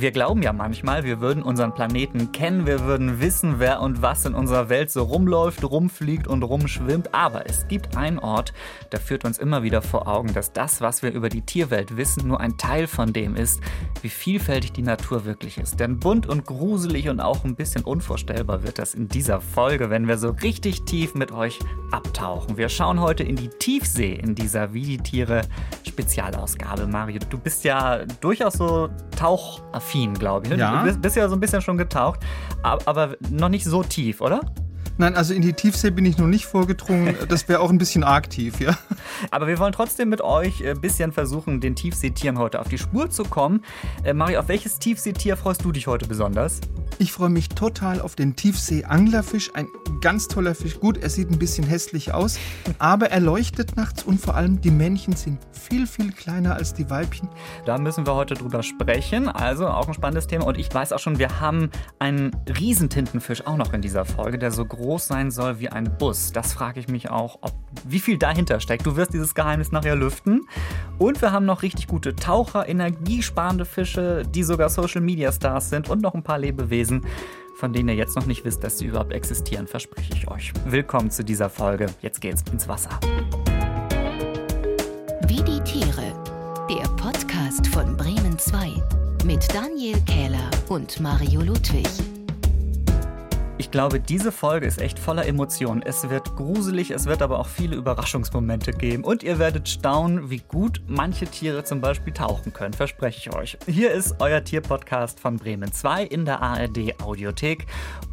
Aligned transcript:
Wir 0.00 0.12
glauben 0.12 0.40
ja 0.40 0.54
manchmal, 0.54 1.04
wir 1.04 1.20
würden 1.20 1.42
unseren 1.42 1.74
Planeten 1.74 2.32
kennen, 2.32 2.64
wir 2.64 2.86
würden 2.86 3.20
wissen, 3.20 3.56
wer 3.58 3.82
und 3.82 4.00
was 4.00 4.24
in 4.24 4.32
unserer 4.32 4.70
Welt 4.70 4.90
so 4.90 5.02
rumläuft, 5.02 5.62
rumfliegt 5.62 6.26
und 6.26 6.42
rumschwimmt. 6.42 7.14
Aber 7.14 7.44
es 7.46 7.68
gibt 7.68 7.98
einen 7.98 8.18
Ort, 8.18 8.54
der 8.92 9.00
führt 9.00 9.26
uns 9.26 9.36
immer 9.36 9.62
wieder 9.62 9.82
vor 9.82 10.08
Augen, 10.08 10.32
dass 10.32 10.54
das, 10.54 10.80
was 10.80 11.02
wir 11.02 11.12
über 11.12 11.28
die 11.28 11.42
Tierwelt 11.42 11.98
wissen, 11.98 12.26
nur 12.26 12.40
ein 12.40 12.56
Teil 12.56 12.86
von 12.86 13.12
dem 13.12 13.36
ist, 13.36 13.60
wie 14.00 14.08
vielfältig 14.08 14.72
die 14.72 14.80
Natur 14.80 15.26
wirklich 15.26 15.58
ist. 15.58 15.78
Denn 15.78 16.00
bunt 16.00 16.26
und 16.26 16.46
gruselig 16.46 17.10
und 17.10 17.20
auch 17.20 17.44
ein 17.44 17.54
bisschen 17.54 17.84
unvorstellbar 17.84 18.62
wird 18.62 18.78
das 18.78 18.94
in 18.94 19.06
dieser 19.06 19.42
Folge, 19.42 19.90
wenn 19.90 20.08
wir 20.08 20.16
so 20.16 20.30
richtig 20.30 20.86
tief 20.86 21.14
mit 21.14 21.30
euch 21.30 21.58
abtauchen. 21.90 22.56
Wir 22.56 22.70
schauen 22.70 23.00
heute 23.00 23.24
in 23.24 23.36
die 23.36 23.48
Tiefsee 23.48 24.14
in 24.14 24.34
dieser 24.34 24.72
Wie 24.72 24.84
die 24.84 24.98
Tiere 24.98 25.42
Spezialausgabe. 25.86 26.86
Mario, 26.86 27.20
du 27.28 27.36
bist 27.36 27.64
ja 27.64 28.06
durchaus 28.22 28.54
so 28.54 28.88
Tauch 29.14 29.60
affin, 29.90 30.14
glaube 30.14 30.46
ich. 30.46 30.52
Ne? 30.52 30.58
Ja. 30.58 30.84
Du 30.84 30.96
bist, 30.96 31.16
ja 31.16 31.28
so 31.28 31.36
ein 31.36 31.40
bisschen 31.40 31.60
schon 31.60 31.76
getaucht, 31.76 32.20
aber 32.62 33.16
noch 33.30 33.48
nicht 33.48 33.64
so 33.64 33.82
tief, 33.82 34.20
oder? 34.20 34.40
Nein, 35.00 35.16
also 35.16 35.32
in 35.32 35.40
die 35.40 35.54
Tiefsee 35.54 35.88
bin 35.88 36.04
ich 36.04 36.18
noch 36.18 36.26
nicht 36.26 36.44
vorgedrungen. 36.44 37.16
Das 37.30 37.48
wäre 37.48 37.60
auch 37.60 37.70
ein 37.70 37.78
bisschen 37.78 38.04
arg 38.04 38.28
tief, 38.28 38.60
ja. 38.60 38.76
Aber 39.30 39.46
wir 39.46 39.58
wollen 39.58 39.72
trotzdem 39.72 40.10
mit 40.10 40.20
euch 40.20 40.62
ein 40.62 40.78
bisschen 40.78 41.10
versuchen, 41.12 41.62
den 41.62 41.74
Tiefseetieren 41.74 42.38
heute 42.38 42.60
auf 42.60 42.68
die 42.68 42.76
Spur 42.76 43.08
zu 43.08 43.22
kommen. 43.22 43.64
Äh, 44.04 44.12
Mario, 44.12 44.40
auf 44.40 44.48
welches 44.48 44.78
Tiefseetier 44.78 45.38
freust 45.38 45.64
du 45.64 45.72
dich 45.72 45.86
heute 45.86 46.06
besonders? 46.06 46.60
Ich 46.98 47.12
freue 47.12 47.30
mich 47.30 47.48
total 47.48 48.02
auf 48.02 48.14
den 48.14 48.36
Tiefsee-Anglerfisch. 48.36 49.52
Ein 49.54 49.68
ganz 50.02 50.28
toller 50.28 50.54
Fisch. 50.54 50.78
Gut, 50.78 50.98
er 50.98 51.08
sieht 51.08 51.30
ein 51.30 51.38
bisschen 51.38 51.66
hässlich 51.66 52.12
aus, 52.12 52.38
aber 52.78 53.10
er 53.10 53.20
leuchtet 53.20 53.78
nachts 53.78 54.02
und 54.02 54.20
vor 54.20 54.34
allem 54.34 54.60
die 54.60 54.70
Männchen 54.70 55.16
sind 55.16 55.38
viel, 55.50 55.86
viel 55.86 56.12
kleiner 56.12 56.56
als 56.56 56.74
die 56.74 56.90
Weibchen. 56.90 57.30
Da 57.64 57.78
müssen 57.78 58.06
wir 58.06 58.14
heute 58.14 58.34
drüber 58.34 58.62
sprechen. 58.62 59.28
Also 59.28 59.66
auch 59.66 59.88
ein 59.88 59.94
spannendes 59.94 60.26
Thema. 60.26 60.44
Und 60.44 60.58
ich 60.58 60.74
weiß 60.74 60.92
auch 60.92 60.98
schon, 60.98 61.18
wir 61.18 61.40
haben 61.40 61.70
einen 61.98 62.32
Riesentintenfisch 62.58 63.46
auch 63.46 63.56
noch 63.56 63.72
in 63.72 63.80
dieser 63.80 64.04
Folge, 64.04 64.38
der 64.38 64.50
so 64.50 64.66
groß 64.66 64.89
sein 64.98 65.30
soll 65.30 65.60
wie 65.60 65.68
ein 65.68 65.96
Bus. 65.98 66.32
Das 66.32 66.52
frage 66.52 66.80
ich 66.80 66.88
mich 66.88 67.10
auch, 67.10 67.38
ob, 67.42 67.52
wie 67.84 68.00
viel 68.00 68.18
dahinter 68.18 68.60
steckt. 68.60 68.86
Du 68.86 68.96
wirst 68.96 69.12
dieses 69.12 69.34
Geheimnis 69.34 69.72
nachher 69.72 69.96
lüften. 69.96 70.46
Und 70.98 71.22
wir 71.22 71.32
haben 71.32 71.46
noch 71.46 71.62
richtig 71.62 71.86
gute 71.86 72.16
Taucher, 72.16 72.68
energiesparende 72.68 73.64
Fische, 73.64 74.22
die 74.28 74.42
sogar 74.42 74.68
Social 74.68 75.00
Media 75.00 75.32
Stars 75.32 75.70
sind 75.70 75.88
und 75.88 76.02
noch 76.02 76.14
ein 76.14 76.22
paar 76.22 76.38
Lebewesen 76.38 77.02
von 77.60 77.74
denen 77.74 77.90
ihr 77.90 77.94
jetzt 77.94 78.16
noch 78.16 78.24
nicht 78.24 78.42
wisst, 78.46 78.64
dass 78.64 78.78
sie 78.78 78.86
überhaupt 78.86 79.12
existieren, 79.12 79.66
verspreche 79.66 80.14
ich 80.14 80.28
euch. 80.28 80.52
Willkommen 80.64 81.10
zu 81.10 81.22
dieser 81.22 81.50
Folge. 81.50 81.86
Jetzt 82.00 82.22
geht's 82.22 82.42
ins 82.50 82.66
Wasser. 82.66 82.98
Wie 85.26 85.42
die 85.42 85.60
Tiere. 85.60 86.14
Der 86.70 86.88
Podcast 86.96 87.66
von 87.66 87.96
Bremen 87.98 88.38
2 88.38 88.72
mit 89.24 89.46
Daniel 89.54 90.00
Kähler 90.06 90.50
und 90.68 91.00
Mario 91.00 91.42
Ludwig. 91.42 92.09
Ich 93.60 93.70
glaube, 93.70 94.00
diese 94.00 94.32
Folge 94.32 94.66
ist 94.66 94.80
echt 94.80 94.98
voller 94.98 95.26
Emotionen. 95.26 95.82
Es 95.82 96.08
wird 96.08 96.34
gruselig, 96.34 96.92
es 96.92 97.04
wird 97.04 97.20
aber 97.20 97.38
auch 97.38 97.46
viele 97.46 97.76
Überraschungsmomente 97.76 98.72
geben. 98.72 99.04
Und 99.04 99.22
ihr 99.22 99.38
werdet 99.38 99.68
staunen, 99.68 100.30
wie 100.30 100.38
gut 100.38 100.80
manche 100.88 101.26
Tiere 101.26 101.62
zum 101.62 101.82
Beispiel 101.82 102.14
tauchen 102.14 102.54
können, 102.54 102.72
verspreche 102.72 103.18
ich 103.18 103.36
euch. 103.36 103.58
Hier 103.66 103.92
ist 103.92 104.14
euer 104.18 104.42
Tierpodcast 104.42 105.20
von 105.20 105.36
Bremen 105.36 105.74
2 105.74 106.04
in 106.04 106.24
der 106.24 106.40
ARD 106.40 107.02
Audiothek. 107.02 107.66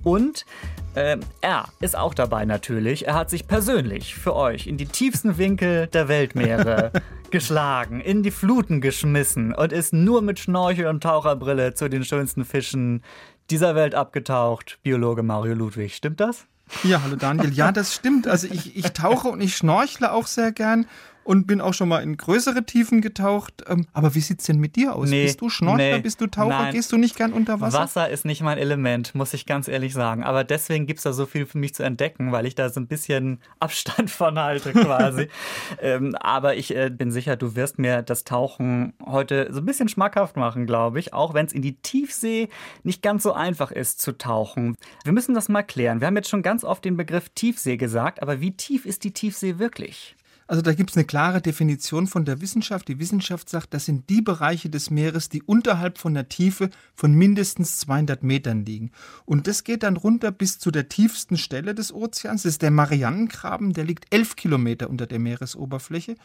Und 0.04 0.46
äh, 0.96 1.16
er 1.40 1.70
ist 1.80 1.98
auch 1.98 2.14
dabei 2.14 2.44
natürlich. 2.44 3.08
Er 3.08 3.14
hat 3.14 3.30
sich 3.30 3.48
persönlich 3.48 4.16
für 4.16 4.36
euch 4.36 4.68
in 4.68 4.76
die 4.76 4.88
tiefsten 4.88 5.38
Winkel 5.38 5.88
der 5.88 6.10
Weltmeere 6.10 6.92
geschlagen, 7.32 8.02
in 8.02 8.22
die 8.22 8.32
Fluten 8.32 8.82
geschmissen 8.82 9.54
und 9.54 9.72
ist 9.72 9.94
nur 9.94 10.22
mit 10.22 10.40
Schnorchel 10.40 10.88
und 10.88 11.04
Taucherbrille 11.04 11.74
zu 11.74 11.90
den 11.90 12.04
schönsten 12.04 12.44
Fischen 12.44 13.02
dieser 13.50 13.76
Welt 13.76 13.96
abgetaucht. 13.96 14.80
Biologe 14.84 15.24
Mario 15.24 15.56
Ludwig, 15.56 15.96
stimmt 15.96 16.20
das? 16.20 16.46
Ja, 16.84 17.02
hallo 17.02 17.16
Daniel. 17.16 17.54
Ja, 17.54 17.72
das 17.72 17.94
stimmt. 17.94 18.28
Also 18.28 18.48
ich, 18.48 18.76
ich 18.76 18.92
tauche 18.92 19.30
und 19.30 19.42
ich 19.42 19.56
schnorchle 19.56 20.12
auch 20.12 20.28
sehr 20.28 20.52
gern 20.52 20.86
und 21.28 21.46
bin 21.46 21.60
auch 21.60 21.74
schon 21.74 21.90
mal 21.90 22.00
in 22.00 22.16
größere 22.16 22.66
Tiefen 22.66 23.02
getaucht. 23.02 23.66
Ähm, 23.68 23.86
aber 23.92 24.16
wie 24.16 24.22
sieht's 24.22 24.46
denn 24.46 24.60
mit 24.60 24.78
dir 24.78 24.96
aus? 24.96 25.10
Nee, 25.10 25.26
bist 25.26 25.42
du 25.42 25.50
Schnorchler, 25.50 25.98
nee, 25.98 26.02
bist 26.02 26.22
du 26.22 26.28
Taucher? 26.28 26.48
nein. 26.48 26.74
Gehst 26.74 26.90
du 26.94 26.98
nicht 26.98 27.18
gern 27.18 27.34
unter 27.34 27.60
Wasser? 27.60 27.80
Wasser 27.80 28.10
ist 28.10 28.24
nicht 28.24 28.42
mein 28.42 28.58
Element, 28.58 29.14
muss 29.14 29.34
ich 29.34 29.46
ganz 29.46 29.68
ehrlich 29.68 29.94
sagen. 29.94 30.24
Aber 30.24 30.46
deswegen 30.46 30.86
gibt 30.86 31.00
es 31.00 31.04
da 31.04 31.12
so 31.12 31.26
viel 31.26 31.46
für 31.46 31.58
mich 31.58 31.76
zu 31.76 31.84
entdecken, 31.84 32.32
weil 32.32 32.46
ich 32.46 32.56
da 32.56 32.70
so 32.70 32.80
ein 32.80 32.88
bisschen 32.88 33.42
Abstand 33.60 34.10
von 34.10 34.40
halte 34.40 34.72
quasi. 34.72 35.28
ähm, 35.82 36.16
aber 36.16 36.56
ich 36.56 36.74
äh, 36.74 36.90
bin 36.90 37.12
sicher, 37.12 37.36
du 37.36 37.56
wirst 37.56 37.78
mir 37.78 38.04
das 38.04 38.24
Tauchen 38.24 38.94
heute 39.06 39.50
so 39.52 39.60
ein 39.60 39.66
bisschen 39.66 39.90
schmackhaft 39.90 40.38
machen, 40.38 40.66
glaube 40.66 41.00
ich. 41.00 41.14
Auch 41.14 41.34
wenn 41.34 41.46
es 41.46 41.52
in 41.52 41.62
die 41.62 41.76
Tiefsee 41.76 42.48
nicht 42.84 43.02
ganz 43.02 43.24
so 43.24 43.34
einfach 43.34 43.72
ist 43.72 44.02
zu 44.02 44.18
tauchen. 44.18 44.78
Wir 45.04 45.12
müssen 45.12 45.36
das 45.36 45.50
mal 45.50 45.64
klären. 45.64 46.00
Wir 46.00 46.08
haben 46.08 46.16
jetzt 46.16 46.30
schon 46.30 46.42
ganz 46.42 46.64
oft 46.64 46.86
den 46.86 46.96
Begriff 46.96 47.28
Tiefsee 47.36 47.76
gesagt, 47.76 48.22
aber 48.22 48.40
wie 48.40 48.56
tief 48.56 48.86
ist 48.86 49.04
die 49.04 49.12
Tiefsee 49.12 49.60
wirklich? 49.60 50.16
Also 50.48 50.62
da 50.62 50.74
gibt 50.74 50.92
es 50.92 50.98
eine 50.98 51.06
klare 51.06 51.42
Definition 51.42 52.08
von 52.08 52.24
der 52.24 52.42
Wissenschaft. 52.42 52.88
Die 52.88 53.00
Wissenschaft 53.00 53.50
sagt, 53.50 53.74
das 53.74 53.86
sind 53.86 54.10
die 54.10 54.22
Bereiche 54.22 54.70
des 54.70 54.90
Meeres, 54.90 55.28
die 55.28 55.44
unterhalb 55.44 55.98
von 55.98 56.14
der 56.14 56.30
Tiefe 56.30 56.70
von 56.96 57.14
mindestens 57.14 57.78
200 57.78 58.24
Metern 58.24 58.66
liegen. 58.66 58.92
Und 59.26 59.48
das 59.48 59.66
geht 59.66 59.84
dann 59.84 59.98
runter 59.98 60.32
bis 60.32 60.58
zu 60.58 60.72
der 60.72 60.88
tiefsten 60.88 61.38
Stelle 61.38 61.76
des 61.76 61.94
Ozeans. 61.94 62.44
Das 62.44 62.54
ist 62.54 62.62
der 62.62 62.72
Marianengraben, 62.72 63.74
der 63.74 63.84
liegt 63.84 64.14
11 64.14 64.38
Kilometer 64.38 64.90
unter 64.90 65.06
der 65.06 65.20
Meeresoberfläche. 65.20 66.16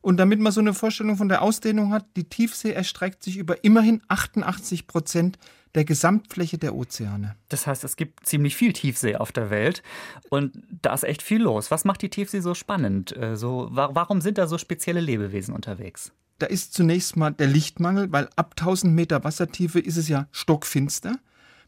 Und 0.00 0.18
damit 0.18 0.38
man 0.38 0.52
so 0.52 0.60
eine 0.60 0.74
Vorstellung 0.74 1.16
von 1.16 1.28
der 1.28 1.42
Ausdehnung 1.42 1.92
hat, 1.92 2.06
die 2.16 2.24
Tiefsee 2.24 2.72
erstreckt 2.72 3.22
sich 3.24 3.36
über 3.36 3.64
immerhin 3.64 4.00
88 4.08 4.86
Prozent 4.86 5.38
der 5.74 5.84
Gesamtfläche 5.84 6.58
der 6.58 6.74
Ozeane. 6.74 7.36
Das 7.48 7.66
heißt, 7.66 7.84
es 7.84 7.96
gibt 7.96 8.26
ziemlich 8.26 8.56
viel 8.56 8.72
Tiefsee 8.72 9.16
auf 9.16 9.32
der 9.32 9.50
Welt 9.50 9.82
und 10.28 10.52
da 10.82 10.92
ist 10.92 11.04
echt 11.04 11.22
viel 11.22 11.42
los. 11.42 11.70
Was 11.70 11.84
macht 11.84 12.02
die 12.02 12.10
Tiefsee 12.10 12.40
so 12.40 12.54
spannend? 12.54 13.16
Äh, 13.16 13.36
So, 13.36 13.68
wa 13.70 13.90
warum 13.94 14.20
sind 14.20 14.38
da 14.38 14.46
so 14.46 14.58
spezielle 14.58 15.00
Lebewesen 15.00 15.54
unterwegs? 15.54 16.12
Da 16.38 16.46
ist 16.46 16.74
zunächst 16.74 17.16
mal 17.16 17.30
der 17.30 17.46
Lichtmangel, 17.46 18.10
weil 18.12 18.28
ab 18.36 18.54
1000 18.58 18.92
Meter 18.92 19.24
Wassertiefe 19.24 19.78
ist 19.78 19.96
es 19.96 20.08
ja 20.08 20.26
stockfinster. 20.32 21.16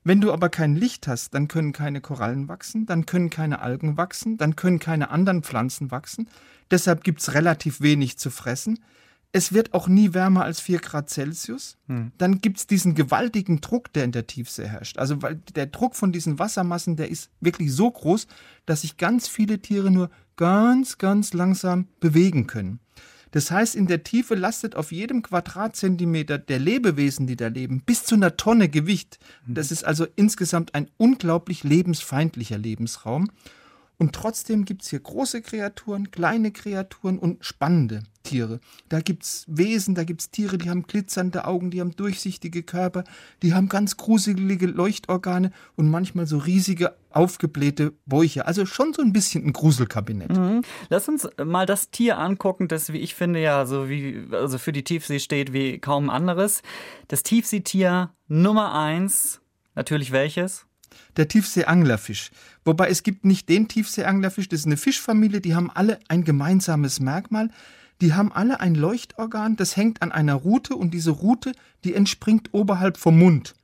Wenn 0.03 0.21
du 0.21 0.33
aber 0.33 0.51
kein 0.51 0.77
Licht 0.77 1.07
hast, 1.07 1.33
dann 1.33 1.49
können 1.49 1.73
keine 1.73 2.03
Korallen 2.03 2.49
wachsen, 2.49 2.85
dann 2.85 3.07
können 3.07 3.31
keine 3.31 3.61
Algen 3.61 3.97
wachsen, 3.97 4.37
dann 4.37 4.55
können 4.55 4.79
keine 4.79 5.11
anderen 5.11 5.43
Pflanzen 5.43 5.91
wachsen. 5.91 6.29
Deshalb 6.71 7.05
gibt 7.05 7.21
es 7.21 7.33
relativ 7.33 7.81
wenig 7.81 8.19
zu 8.19 8.31
fressen. 8.31 8.81
Es 9.37 9.53
wird 9.53 9.75
auch 9.75 9.89
nie 9.89 10.15
wärmer 10.15 10.45
als 10.45 10.61
4 10.61 10.79
Grad 10.79 11.11
Celsius. 11.11 11.77
Dann 12.19 12.41
gibt 12.41 12.59
es 12.59 12.69
diesen 12.69 12.95
gewaltigen 12.95 13.61
Druck, 13.61 13.93
der 13.93 14.05
in 14.05 14.13
der 14.13 14.29
Tiefsee 14.29 14.69
herrscht. 14.69 14.97
Also 14.97 15.23
weil 15.23 15.35
der 15.57 15.67
Druck 15.67 15.97
von 15.97 16.13
diesen 16.13 16.39
Wassermassen, 16.39 16.95
der 16.95 17.11
ist 17.11 17.31
wirklich 17.41 17.73
so 17.73 17.91
groß, 17.91 18.29
dass 18.65 18.83
sich 18.83 18.97
ganz 18.97 19.27
viele 19.27 19.59
Tiere 19.59 19.91
nur 19.91 20.11
ganz, 20.37 20.99
ganz 20.99 21.33
langsam 21.33 21.89
bewegen 21.99 22.47
können. 22.47 22.79
Das 23.33 23.51
heißt, 23.51 23.75
in 23.75 23.89
der 23.89 24.05
Tiefe 24.05 24.37
lastet 24.37 24.77
auf 24.77 24.93
jedem 24.93 25.23
Quadratzentimeter 25.23 26.39
der 26.39 26.61
Lebewesen, 26.61 27.27
die 27.27 27.35
da 27.35 27.49
leben, 27.49 27.83
bis 27.85 28.05
zu 28.05 28.15
einer 28.15 28.37
Tonne 28.37 28.69
Gewicht. 28.69 29.19
Das 29.49 29.73
ist 29.73 29.85
also 29.85 30.07
insgesamt 30.15 30.77
ein 30.77 30.89
unglaublich 30.97 31.65
lebensfeindlicher 31.65 32.59
Lebensraum. 32.59 33.33
Und 33.99 34.15
trotzdem 34.15 34.65
gibt 34.65 34.83
es 34.83 34.91
hier 34.91 35.01
große 35.01 35.43
Kreaturen, 35.43 36.11
kleine 36.11 36.51
Kreaturen 36.51 37.19
und 37.19 37.45
spannende 37.45 38.03
Tiere. 38.25 38.61
Da 38.89 39.01
gibt 39.01 39.23
es 39.23 39.45
Wesen, 39.47 39.95
da 39.95 40.03
gibt 40.03 40.23
es 40.23 40.31
Tiere, 40.31 40.59
die 40.59 40.69
haben 40.69 40.83
glitzernde 40.83 41.45
Augen, 41.45 41.71
die 41.71 41.81
haben 41.81 41.95
durchsichtige 41.95 42.63
Körper, 42.63 43.05
die 43.43 43.55
haben 43.55 43.69
ganz 43.69 43.97
gruselige 43.97 44.67
Leuchtorgane 44.67 45.53
und 45.77 45.91
manchmal 45.91 46.27
so 46.27 46.39
riesige 46.39 46.97
aufgeblähte 47.11 47.93
Bäuche. 48.07 48.47
Also 48.47 48.67
schon 48.67 48.93
so 48.93 49.03
ein 49.03 49.13
bisschen 49.13 49.45
ein 49.45 49.53
Gruselkabinett. 49.53 50.33
Lass 50.89 51.09
uns 51.09 51.29
mal 51.45 51.67
das 51.67 51.91
Tier 51.91 52.19
angucken, 52.19 52.67
das, 52.67 52.93
wie 52.93 52.99
ich 52.99 53.15
finde, 53.15 53.41
ja 53.41 53.67
so 53.67 53.89
wie 53.89 54.27
also 54.33 54.59
für 54.59 54.73
die 54.73 54.83
Tiefsee 54.83 55.21
steht 55.21 55.53
wie 55.53 55.79
kaum 55.79 56.11
anderes. 56.11 56.63
Das 57.09 57.23
Tiefseetier 57.23 58.13
Nummer 58.27 58.75
eins, 58.75 59.41
natürlich 59.75 60.11
welches? 60.11 60.67
Der 61.17 61.29
Tiefseeanglerfisch. 61.29 62.31
Wobei 62.65 62.89
es 62.89 63.03
gibt 63.03 63.25
nicht 63.25 63.49
den 63.49 63.69
Tiefseeanglerfisch, 63.69 64.49
das 64.49 64.61
ist 64.61 64.67
eine 64.67 64.77
Fischfamilie, 64.77 65.41
die 65.41 65.55
haben 65.55 65.71
alle 65.71 65.99
ein 66.09 66.25
gemeinsames 66.25 67.01
Merkmal. 67.01 67.51
Die 68.01 68.13
haben 68.13 68.33
alle 68.33 68.61
ein 68.61 68.75
Leuchtorgan, 68.75 69.57
das 69.57 69.77
hängt 69.77 70.03
an 70.03 70.11
einer 70.11 70.35
Rute 70.35 70.75
und 70.75 70.93
diese 70.93 71.13
Rute, 71.13 71.53
die 71.85 71.95
entspringt 71.95 72.49
oberhalb 72.53 72.97
vom 72.97 73.19
Mund. 73.19 73.55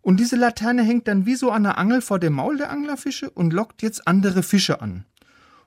Und 0.00 0.18
diese 0.18 0.36
Laterne 0.36 0.82
hängt 0.82 1.06
dann 1.06 1.26
wie 1.26 1.36
so 1.36 1.50
an 1.50 1.62
der 1.62 1.78
Angel 1.78 2.00
vor 2.00 2.18
dem 2.18 2.32
Maul 2.32 2.56
der 2.56 2.70
Anglerfische 2.70 3.30
und 3.30 3.52
lockt 3.52 3.82
jetzt 3.82 4.08
andere 4.08 4.42
Fische 4.42 4.80
an. 4.80 5.04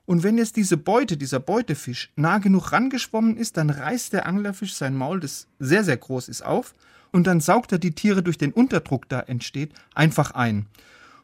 Und 0.06 0.22
wenn 0.22 0.38
jetzt 0.38 0.56
diese 0.56 0.76
Beute, 0.76 1.16
dieser 1.16 1.40
Beutefisch, 1.40 2.10
nah 2.16 2.38
genug 2.38 2.72
rangeschwommen 2.72 3.36
ist, 3.36 3.56
dann 3.56 3.70
reißt 3.70 4.12
der 4.12 4.26
Anglerfisch 4.26 4.74
sein 4.74 4.94
Maul, 4.94 5.20
das 5.20 5.48
sehr, 5.58 5.84
sehr 5.84 5.96
groß 5.96 6.28
ist, 6.28 6.42
auf 6.42 6.74
und 7.12 7.26
dann 7.26 7.40
saugt 7.40 7.72
er 7.72 7.78
die 7.78 7.90
Tiere 7.90 8.22
durch 8.22 8.38
den 8.38 8.52
Unterdruck, 8.52 9.08
da 9.08 9.20
entsteht, 9.20 9.72
einfach 9.94 10.30
ein. 10.30 10.66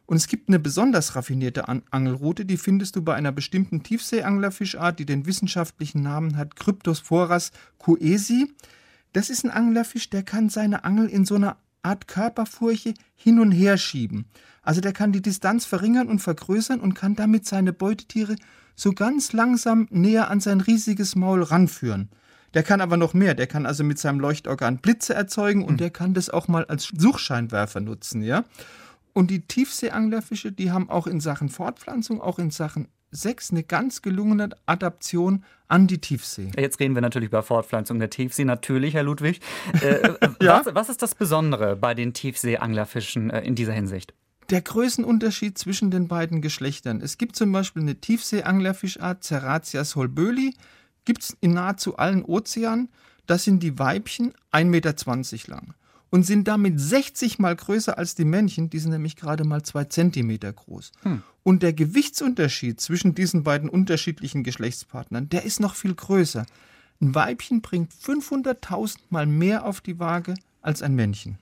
Und 0.05 0.17
es 0.17 0.27
gibt 0.27 0.49
eine 0.49 0.59
besonders 0.59 1.15
raffinierte 1.15 1.69
An 1.69 1.81
Angelroute, 1.91 2.45
die 2.45 2.57
findest 2.57 2.97
du 2.97 3.01
bei 3.01 3.15
einer 3.15 3.31
bestimmten 3.31 3.83
Tiefseeanglerfischart, 3.83 4.99
die 4.99 5.05
den 5.05 5.25
wissenschaftlichen 5.25 6.01
Namen 6.01 6.35
hat 6.35 6.57
Cryptosphoras 6.57 7.51
coesi. 7.77 8.53
Das 9.13 9.29
ist 9.29 9.45
ein 9.45 9.51
Anglerfisch, 9.51 10.09
der 10.09 10.23
kann 10.23 10.49
seine 10.49 10.83
Angel 10.83 11.07
in 11.07 11.25
so 11.25 11.35
einer 11.35 11.57
Art 11.83 12.07
Körperfurche 12.07 12.95
hin 13.15 13.39
und 13.39 13.51
her 13.51 13.77
schieben. 13.77 14.25
Also 14.61 14.81
der 14.81 14.93
kann 14.93 15.11
die 15.11 15.21
Distanz 15.21 15.65
verringern 15.65 16.09
und 16.09 16.19
vergrößern 16.19 16.79
und 16.79 16.95
kann 16.95 17.15
damit 17.15 17.45
seine 17.45 17.71
Beutetiere 17.71 18.35
so 18.75 18.93
ganz 18.93 19.33
langsam 19.33 19.87
näher 19.91 20.29
an 20.29 20.39
sein 20.39 20.61
riesiges 20.61 21.15
Maul 21.15 21.43
ranführen. 21.43 22.09
Der 22.53 22.63
kann 22.63 22.81
aber 22.81 22.97
noch 22.97 23.13
mehr. 23.13 23.33
Der 23.33 23.47
kann 23.47 23.65
also 23.65 23.83
mit 23.83 23.97
seinem 23.99 24.19
Leuchtorgan 24.19 24.77
Blitze 24.77 25.13
erzeugen 25.13 25.63
und 25.63 25.73
mhm. 25.73 25.77
der 25.77 25.89
kann 25.89 26.13
das 26.13 26.29
auch 26.29 26.47
mal 26.47 26.65
als 26.65 26.91
Suchscheinwerfer 26.95 27.79
nutzen, 27.79 28.21
ja. 28.21 28.43
Und 29.13 29.29
die 29.29 29.45
Tiefseeanglerfische, 29.45 30.51
die 30.51 30.71
haben 30.71 30.89
auch 30.89 31.05
in 31.05 31.19
Sachen 31.19 31.49
Fortpflanzung, 31.49 32.19
auch 32.19 32.39
in 32.39 32.49
Sachen 32.49 32.87
Sex 33.11 33.51
eine 33.51 33.63
ganz 33.63 34.01
gelungene 34.01 34.49
Adaption 34.65 35.43
an 35.67 35.87
die 35.87 35.99
Tiefsee. 35.99 36.51
Jetzt 36.57 36.79
reden 36.79 36.95
wir 36.95 37.01
natürlich 37.01 37.29
über 37.29 37.43
Fortpflanzung 37.43 37.99
der 37.99 38.09
Tiefsee, 38.09 38.43
natürlich, 38.43 38.95
Herr 38.95 39.03
Ludwig. 39.03 39.39
Äh, 39.81 39.87
äh 39.87 40.29
ja? 40.41 40.63
was, 40.65 40.73
was, 40.73 40.89
ist 40.89 41.01
das 41.01 41.15
Besondere 41.15 41.75
bei 41.75 41.93
den 41.93 42.13
Tiefseeanglerfischen 42.13 43.29
äh, 43.29 43.41
in 43.41 43.55
dieser 43.55 43.73
Hinsicht? 43.73 44.13
Der 44.49 44.61
Größenunterschied 44.61 45.57
zwischen 45.57 45.91
den 45.91 46.07
beiden 46.07 46.41
Geschlechtern. 46.41 47.01
Es 47.01 47.17
gibt 47.17 47.35
zum 47.35 47.51
Beispiel 47.51 47.81
eine 47.81 47.95
Tiefseeanglerfischart, 47.95 49.23
Ceratias 49.23 49.95
holböli, 49.95 50.53
gibt 51.05 51.23
es 51.23 51.37
in 51.41 51.53
nahezu 51.53 51.97
allen 51.97 52.23
Ozeanen. 52.23 52.89
Das 53.25 53.43
sind 53.43 53.63
die 53.63 53.79
Weibchen 53.79 54.33
1,20 54.51 54.65
Meter 54.65 54.93
lang 55.47 55.73
und 56.09 56.27
sind 56.27 56.47
damit 56.47 56.79
60 56.79 57.39
mal 57.39 57.55
größer 57.55 57.97
als 57.97 58.13
die 58.13 58.23
Männchen, 58.25 58.69
die 58.69 58.77
sind 58.77 58.91
nämlich 58.91 59.15
gerade 59.15 59.45
mal 59.45 59.63
2 59.63 59.85
Zentimeter 59.85 60.53
groß. 60.53 60.91
Hm. 61.01 61.23
Und 61.41 61.63
der 61.63 61.73
Gewichtsunterschied 61.73 62.79
zwischen 62.79 63.15
diesen 63.15 63.43
beiden 63.43 63.67
unterschiedlichen 63.67 64.43
Geschlechtspartnern, 64.43 65.29
der 65.29 65.43
ist 65.43 65.59
noch 65.59 65.73
viel 65.73 65.95
größer. 65.95 66.45
Ein 67.01 67.15
Weibchen 67.15 67.61
bringt 67.61 67.91
500.000 67.93 68.97
mal 69.09 69.25
mehr 69.25 69.65
auf 69.65 69.81
die 69.81 69.97
Waage 69.97 70.35
als 70.61 70.83
ein 70.83 70.93
Männchen. 70.93 71.39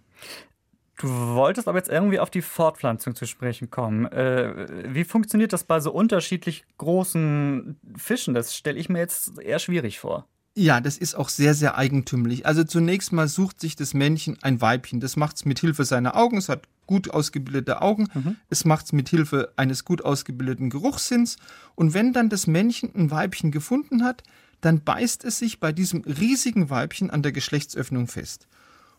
Du 0.97 1.07
wolltest 1.09 1.67
aber 1.67 1.77
jetzt 1.77 1.89
irgendwie 1.89 2.19
auf 2.19 2.29
die 2.29 2.41
Fortpflanzung 2.41 3.15
zu 3.15 3.25
sprechen 3.25 3.71
kommen. 3.71 4.05
Äh, 4.05 4.93
wie 4.93 5.03
funktioniert 5.03 5.53
das 5.53 5.63
bei 5.63 5.79
so 5.79 5.91
unterschiedlich 5.91 6.65
großen 6.77 7.79
Fischen? 7.95 8.33
Das 8.33 8.55
stelle 8.55 8.77
ich 8.77 8.89
mir 8.89 8.99
jetzt 8.99 9.39
eher 9.39 9.59
schwierig 9.59 9.99
vor. 9.99 10.27
Ja, 10.53 10.81
das 10.81 10.97
ist 10.97 11.15
auch 11.15 11.29
sehr, 11.29 11.53
sehr 11.53 11.77
eigentümlich. 11.77 12.45
Also 12.45 12.65
zunächst 12.65 13.13
mal 13.13 13.29
sucht 13.29 13.61
sich 13.61 13.77
das 13.77 13.93
Männchen 13.93 14.37
ein 14.41 14.59
Weibchen. 14.59 14.99
Das 14.99 15.15
macht 15.15 15.37
es 15.37 15.45
mit 15.45 15.59
Hilfe 15.59 15.85
seiner 15.85 16.17
Augen. 16.17 16.37
Es 16.37 16.49
hat 16.49 16.67
gut 16.87 17.09
ausgebildete 17.09 17.81
Augen. 17.81 18.09
Mhm. 18.13 18.35
Es 18.49 18.65
macht 18.65 18.85
es 18.85 18.91
mit 18.91 19.07
Hilfe 19.07 19.53
eines 19.55 19.85
gut 19.85 20.03
ausgebildeten 20.03 20.69
Geruchssinns. 20.69 21.37
Und 21.75 21.93
wenn 21.93 22.11
dann 22.11 22.27
das 22.27 22.47
Männchen 22.47 22.93
ein 22.93 23.11
Weibchen 23.11 23.51
gefunden 23.51 24.03
hat, 24.03 24.23
dann 24.59 24.83
beißt 24.83 25.23
es 25.23 25.39
sich 25.39 25.61
bei 25.61 25.71
diesem 25.71 26.01
riesigen 26.01 26.69
Weibchen 26.69 27.09
an 27.09 27.23
der 27.23 27.31
Geschlechtsöffnung 27.31 28.07
fest. 28.07 28.47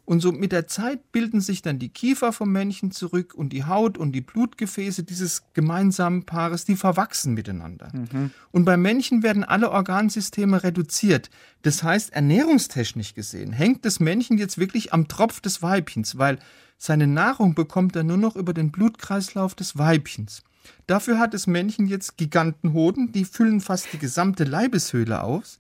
Und 0.05 0.21
so 0.21 0.33
mit 0.33 0.51
der 0.51 0.67
Zeit 0.67 1.13
bilden 1.13 1.41
sich 1.41 1.63
dann 1.63 1.79
die 1.79 1.89
Kiefer 1.89 2.33
vom 2.33 2.51
Männchen 2.51 2.91
zurück 2.91 3.35
und 3.35 3.53
die 3.53 3.65
Haut 3.65 3.97
und 3.97 4.13
die 4.13 4.21
Blutgefäße 4.21 5.05
dieses 5.05 5.45
gemeinsamen 5.55 6.25
Paares, 6.25 6.65
die 6.65 6.75
verwachsen 6.75 7.35
miteinander. 7.35 7.91
Mhm. 7.93 8.31
Und 8.51 8.65
beim 8.65 8.83
Männchen 8.83 9.23
werden 9.23 9.45
alle 9.45 9.71
Organsysteme 9.71 10.65
reduziert. 10.65 11.31
Das 11.63 11.85
heißt, 11.85 12.13
ernährungstechnisch 12.13 13.15
gesehen 13.15 13.53
hängt 13.53 13.85
das 13.85 14.01
Männchen 14.01 14.39
jetzt 14.39 14.59
wirklich 14.59 14.93
am 14.93 15.07
Tropf 15.07 15.41
des 15.41 15.63
Weibchens, 15.63 16.19
weil 16.19 16.39
seine 16.79 17.07
Nahrung 17.07 17.55
bekommt 17.55 17.95
er 17.95 18.03
nur 18.03 18.17
noch 18.17 18.35
über 18.35 18.53
den 18.53 18.73
Blutkreislauf 18.73 19.55
des 19.55 19.79
Weibchens. 19.79 20.43
Dafür 20.89 21.21
hat 21.21 21.33
das 21.33 21.47
Männchen 21.47 21.87
jetzt 21.87 22.17
Gigantenhoden, 22.17 23.13
die 23.13 23.25
füllen 23.25 23.61
fast 23.61 23.93
die 23.93 23.99
gesamte 23.99 24.45
Leibeshöhle 24.45 25.23
aus. 25.23 25.59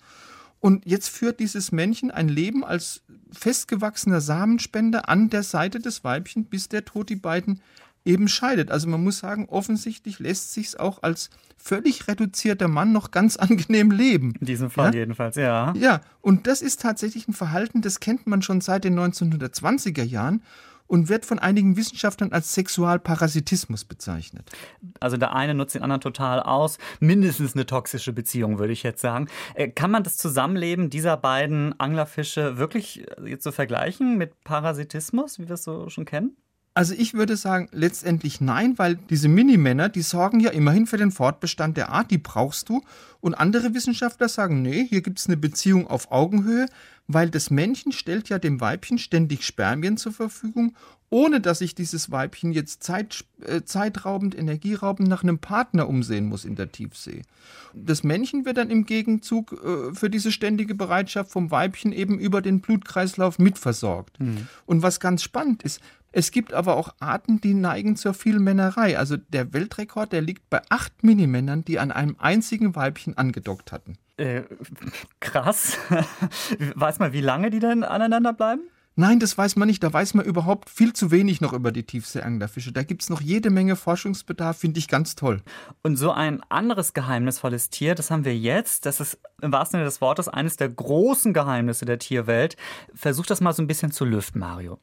Und 0.63 0.87
jetzt 0.87 1.09
führt 1.09 1.41
dieses 1.41 1.73
Männchen 1.73 2.13
ein 2.13 2.29
Leben 2.29 2.65
als 2.65 3.03
festgewachsener 3.33 4.21
Samenspender 4.21 5.09
an 5.09 5.29
der 5.29 5.43
Seite 5.43 5.81
des 5.81 6.05
Weibchen, 6.05 6.45
bis 6.45 6.69
der 6.69 6.85
Tod 6.85 7.09
die 7.11 7.17
beiden 7.17 7.61
eben 8.05 8.29
scheidet. 8.29 8.71
Also 8.71 8.89
man 8.89 9.03
muss 9.03 9.19
sagen, 9.19 9.49
offensichtlich 9.49 10.21
lässt 10.21 10.53
sich 10.53 10.69
es 10.69 10.77
auch 10.77 11.03
als 11.03 11.31
völlig 11.57 12.07
reduzierter 12.07 12.69
Mann 12.69 12.93
noch 12.93 13.11
ganz 13.11 13.37
angenehm 13.39 13.91
leben. 13.91 14.35
In 14.39 14.47
diesem 14.47 14.71
Fall 14.71 14.95
ja? 14.95 15.01
jedenfalls, 15.01 15.35
ja. 15.35 15.75
Ja, 15.77 16.01
und 16.21 16.47
das 16.47 16.63
ist 16.63 16.81
tatsächlich 16.81 17.27
ein 17.27 17.33
Verhalten, 17.33 17.83
das 17.83 17.99
kennt 17.99 18.29
man 18.29 18.41
schon 18.41 18.61
seit 18.61 18.85
den 18.85 18.97
1920er 18.97 20.05
Jahren 20.05 20.43
und 20.93 21.09
wird 21.09 21.25
von 21.25 21.39
einigen 21.39 21.79
Wissenschaftlern 21.79 22.33
als 22.33 22.53
Sexualparasitismus 22.53 23.87
bezeichnet. 23.87 24.51
Also 25.01 25.17
der 25.17 25.35
eine 25.35 25.55
nutzt 25.55 25.75
den 25.75 25.81
anderen 25.81 26.03
total 26.03 26.39
aus. 26.41 26.77
Mindestens 27.01 27.55
eine 27.55 27.65
toxische 27.65 28.13
Beziehung, 28.13 28.59
würde 28.59 28.75
ich 28.75 28.83
jetzt 28.83 29.01
sagen. 29.01 29.29
Äh, 29.55 29.69
kann 29.69 29.91
man 29.91 30.03
das 30.03 30.19
Zusammenleben 30.19 30.91
dieser 30.91 31.17
beiden 31.17 31.81
Anglerfische 31.81 32.59
wirklich 32.59 33.09
äh, 33.09 33.31
jetzt 33.31 33.45
so 33.45 33.53
vergleichen 33.53 34.19
mit 34.19 34.45
Parasitismus, 34.45 35.39
wie 35.39 35.49
wir 35.49 35.55
es 35.55 35.65
so 35.65 35.89
schon 35.89 36.05
kennen? 36.05 36.37
Also 36.75 36.95
ich 36.95 37.13
würde 37.13 37.37
sagen, 37.37 37.69
letztendlich 37.71 38.41
nein, 38.41 38.79
weil 38.79 38.97
diese 38.97 39.29
Minimänner, 39.29 39.91
die 39.91 40.01
sorgen 40.01 40.41
ja 40.41 40.51
immerhin 40.51 40.87
für 40.87 40.97
den 40.97 41.11
Fortbestand 41.11 41.77
der 41.77 41.91
Art, 41.91 42.11
die 42.11 42.19
brauchst 42.19 42.71
du. 42.71 42.83
Und 43.21 43.35
andere 43.35 43.75
Wissenschaftler 43.75 44.29
sagen, 44.29 44.63
nee, 44.63 44.87
hier 44.89 45.03
gibt 45.03 45.19
es 45.19 45.27
eine 45.27 45.37
Beziehung 45.37 45.87
auf 45.87 46.11
Augenhöhe, 46.11 46.67
weil 47.09 47.29
das 47.29 47.51
Männchen 47.51 47.93
stellt 47.93 48.31
ja 48.31 48.39
dem 48.39 48.61
Weibchen 48.61 48.97
ständig 48.97 49.45
Spermien 49.45 49.99
zur 49.99 50.13
Verfügung, 50.13 50.75
ohne 51.13 51.43
dass 51.43 51.59
sich 51.59 51.75
dieses 51.75 52.11
Weibchen 52.11 52.53
jetzt 52.53 52.83
zeit, 52.83 53.27
äh, 53.45 53.61
zeitraubend, 53.65 54.35
energieraubend 54.35 55.11
nach 55.11 55.23
einem 55.23 55.39
Partner 55.39 55.87
umsehen 55.87 56.25
muss 56.25 56.47
in 56.47 56.57
der 56.57 56.73
Tiefsee. 56.73 57.21
Das 57.75 58.03
Männchen 58.03 58.47
wird 58.47 58.57
dann 58.57 58.71
im 58.71 58.87
Gegenzug 58.87 59.53
äh, 59.53 59.95
für 59.95 60.09
diese 60.09 60.33
ständige 60.33 60.75
Bereitschaft 60.75 61.31
vom 61.31 61.51
Weibchen 61.51 61.93
eben 61.93 62.19
über 62.19 62.41
den 62.41 62.63
Blutkreislauf 62.63 63.39
mitversorgt. 63.39 64.19
Mhm. 64.21 64.49
Und 64.65 64.83
was 64.83 65.01
ganz 65.01 65.23
spannend 65.23 65.63
ist, 65.63 65.83
es 66.13 66.31
gibt 66.31 66.55
aber 66.55 66.77
auch 66.77 66.95
Arten, 66.99 67.43
die 67.43 67.53
neigen 67.53 67.97
zur 67.97 68.15
Vielmännerei. 68.15 68.99
Also 68.99 69.19
der 69.19 69.53
Weltrekord, 69.53 70.15
der 70.15 70.23
liegt 70.23 70.49
bei 70.49 70.63
acht 70.71 71.05
Minimännern, 71.05 71.63
die 71.63 71.79
an 71.79 71.93
einem 71.93 72.17
einzigen 72.21 72.75
Weibchen 72.75 73.19
angedockt 73.19 73.71
hatten. 73.71 73.99
Äh, 74.17 74.45
krass. 75.21 75.77
weiß 76.75 77.01
man, 77.01 77.13
wie 77.13 77.21
lange 77.21 77.51
die 77.51 77.59
denn 77.59 77.85
aneinander 77.85 78.33
bleiben? 78.33 78.63
Nein, 78.95 79.21
das 79.21 79.39
weiß 79.39 79.57
man 79.57 79.69
nicht. 79.69 79.83
Da 79.83 79.93
weiß 79.93 80.15
man 80.15 80.27
überhaupt 80.27 80.69
viel 80.69 80.93
zu 80.93 81.11
wenig 81.11 81.41
noch 81.41 81.55
über 81.55 81.73
die 81.73 81.85
Tiefseeanglerfische. 81.85 82.73
Da 82.73 82.83
gibt 82.83 83.03
es 83.03 83.11
noch 83.11 83.23
jede 83.23 83.49
Menge 83.49 83.75
Forschungsbedarf, 83.75 84.59
finde 84.59 84.79
ich 84.79 84.89
ganz 84.89 85.15
toll. 85.15 85.43
Und 85.83 85.97
so 85.97 86.11
ein 86.11 86.43
anderes 86.51 86.93
geheimnisvolles 86.93 87.71
Tier, 87.71 87.95
das 87.95 88.11
haben 88.11 88.27
wir 88.27 88.37
jetzt. 88.37 88.85
Das 88.85 89.01
ist 89.01 89.19
im 89.41 89.51
wahrsten 89.51 89.79
Sinne 89.79 89.87
des 89.87 90.03
Wortes 90.03 90.29
eines 90.29 90.57
der 90.57 90.69
großen 90.69 91.33
Geheimnisse 91.33 91.87
der 91.87 91.99
Tierwelt. 91.99 92.57
Versuch 92.95 93.25
das 93.25 93.41
mal 93.41 93.55
so 93.55 93.63
ein 93.63 93.67
bisschen 93.67 93.93
zu 93.93 94.05
lüften, 94.05 94.41
Mario. 94.41 94.79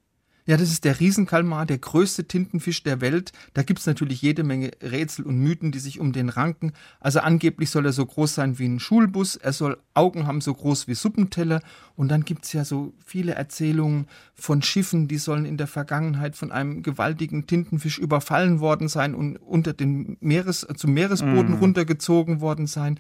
Ja, 0.50 0.58
das 0.58 0.72
ist 0.72 0.84
der 0.84 1.00
Riesenkalmar, 1.00 1.68
der 1.68 1.78
größte 1.78 2.24
Tintenfisch 2.24 2.82
der 2.82 3.02
Welt. 3.02 3.34
Da 3.54 3.62
gibt 3.62 3.82
es 3.82 3.86
natürlich 3.86 4.24
jede 4.24 4.44
Menge 4.44 4.72
Rätsel 4.82 5.24
und 5.28 5.38
Mythen, 5.38 5.72
die 5.72 5.78
sich 5.78 6.00
um 6.00 6.12
den 6.12 6.30
ranken. 6.30 6.74
Also 7.00 7.20
angeblich 7.20 7.70
soll 7.70 7.86
er 7.86 7.94
so 7.94 8.04
groß 8.04 8.34
sein 8.34 8.58
wie 8.58 8.66
ein 8.66 8.80
Schulbus, 8.80 9.36
er 9.36 9.54
soll 9.54 9.78
Augen 9.94 10.26
haben 10.26 10.42
so 10.42 10.52
groß 10.56 10.88
wie 10.88 10.96
Suppenteller. 10.96 11.62
Und 11.96 12.10
dann 12.10 12.26
gibt 12.26 12.46
es 12.46 12.54
ja 12.54 12.66
so 12.66 12.94
viele 13.06 13.36
Erzählungen 13.36 14.08
von 14.34 14.64
Schiffen, 14.64 15.08
die 15.08 15.20
sollen 15.20 15.46
in 15.46 15.58
der 15.58 15.68
Vergangenheit 15.68 16.36
von 16.36 16.52
einem 16.52 16.82
gewaltigen 16.82 17.46
Tintenfisch 17.46 18.00
überfallen 18.00 18.60
worden 18.60 18.88
sein 18.88 19.14
und 19.14 19.38
unter 19.38 19.74
den 19.74 20.18
Meeres, 20.20 20.66
zum 20.78 20.96
Meeresboden 20.96 21.58
mm. 21.58 21.60
runtergezogen 21.60 22.42
worden 22.42 22.66
sein. 22.66 23.00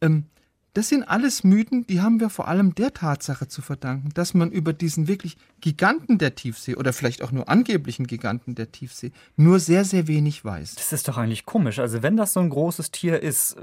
Ähm, 0.00 0.24
das 0.74 0.88
sind 0.88 1.02
alles 1.02 1.42
Mythen, 1.42 1.86
die 1.86 2.00
haben 2.00 2.20
wir 2.20 2.30
vor 2.30 2.48
allem 2.48 2.74
der 2.74 2.92
Tatsache 2.92 3.48
zu 3.48 3.62
verdanken, 3.62 4.10
dass 4.14 4.34
man 4.34 4.50
über 4.52 4.72
diesen 4.72 5.08
wirklich 5.08 5.36
Giganten 5.60 6.18
der 6.18 6.34
Tiefsee 6.34 6.76
oder 6.76 6.92
vielleicht 6.92 7.22
auch 7.22 7.32
nur 7.32 7.48
angeblichen 7.48 8.06
Giganten 8.06 8.54
der 8.54 8.70
Tiefsee 8.70 9.12
nur 9.36 9.58
sehr, 9.58 9.84
sehr 9.84 10.06
wenig 10.06 10.44
weiß. 10.44 10.76
Das 10.76 10.92
ist 10.92 11.08
doch 11.08 11.18
eigentlich 11.18 11.44
komisch. 11.44 11.78
Also 11.78 12.02
wenn 12.02 12.16
das 12.16 12.32
so 12.32 12.40
ein 12.40 12.50
großes 12.50 12.90
Tier 12.90 13.20
ist, 13.20 13.56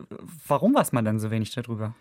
warum 0.48 0.76
weiß 0.76 0.92
man 0.92 1.06
dann 1.06 1.20
so 1.20 1.32
wenig 1.32 1.54
darüber? 1.54 1.96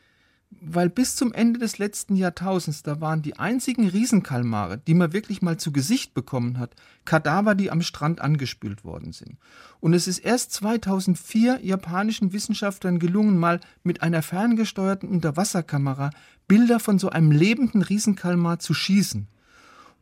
Weil 0.51 0.89
bis 0.89 1.17
zum 1.17 1.33
Ende 1.33 1.59
des 1.59 1.79
letzten 1.79 2.17
Jahrtausends, 2.17 2.83
da 2.83 3.01
waren 3.01 3.23
die 3.23 3.39
einzigen 3.39 3.89
Riesenkalmare, 3.89 4.79
die 4.79 4.95
man 4.95 5.13
wirklich 5.13 5.43
mal 5.43 5.59
zu 5.59 5.73
Gesicht 5.73 6.15
bekommen 6.15 6.59
hat, 6.59 6.75
Kadaver, 7.05 7.55
die 7.55 7.71
am 7.71 7.83
Strand 7.83 8.21
angespült 8.21 8.85
worden 8.85 9.13
sind. 9.13 9.37
Und 9.81 9.93
es 9.93 10.09
ist 10.09 10.19
erst 10.19 10.53
2004 10.53 11.61
japanischen 11.63 12.33
Wissenschaftlern 12.33 12.99
gelungen, 12.99 13.39
mal 13.39 13.61
mit 13.83 14.03
einer 14.03 14.23
ferngesteuerten 14.23 15.09
Unterwasserkamera 15.09 16.11
Bilder 16.49 16.81
von 16.81 16.99
so 16.99 17.11
einem 17.11 17.33
lebenden 17.33 17.83
Riesenkalmar 17.83 18.59
zu 18.59 18.73
schießen. 18.73 19.29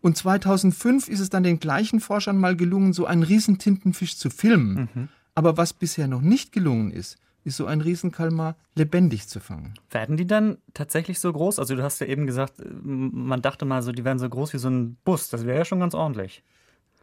Und 0.03 0.17
2005 0.17 1.09
ist 1.09 1.21
es 1.21 1.31
dann 1.31 1.43
den 1.43 1.61
gleichen 1.61 2.01
Forschern 2.01 2.37
mal 2.37 2.57
gelungen, 2.57 2.93
so 2.93 3.07
einen 3.07 3.23
Riesentintenfisch 3.23 4.19
zu 4.19 4.29
filmen. 4.29 4.89
Mhm. 4.95 5.09
Aber 5.35 5.57
was 5.57 5.73
bisher 5.73 6.07
noch 6.07 6.21
nicht 6.21 6.53
gelungen 6.53 6.91
ist, 6.91 7.17
ist 7.45 7.57
so 7.57 7.67
ein 7.67 7.81
Riesenkalmar 7.81 8.57
lebendig 8.75 9.29
zu 9.29 9.39
fangen. 9.39 9.75
Werden 9.91 10.17
die 10.17 10.27
dann 10.27 10.59
tatsächlich 10.73 11.21
so 11.21 11.33
groß? 11.33 11.59
Also 11.59 11.77
du 11.77 11.83
hast 11.83 12.01
ja 12.01 12.07
eben 12.07 12.27
gesagt, 12.27 12.55
man 12.83 13.43
dachte 13.43 13.65
mal 13.65 13.83
so, 13.83 13.93
die 13.93 14.05
wären 14.05 14.19
so 14.19 14.29
groß 14.29 14.55
wie 14.55 14.59
so 14.59 14.69
ein 14.69 14.97
Bus. 15.05 15.29
Das 15.29 15.45
wäre 15.45 15.59
ja 15.59 15.65
schon 15.65 15.81
ganz 15.81 15.95
ordentlich. 15.95 16.43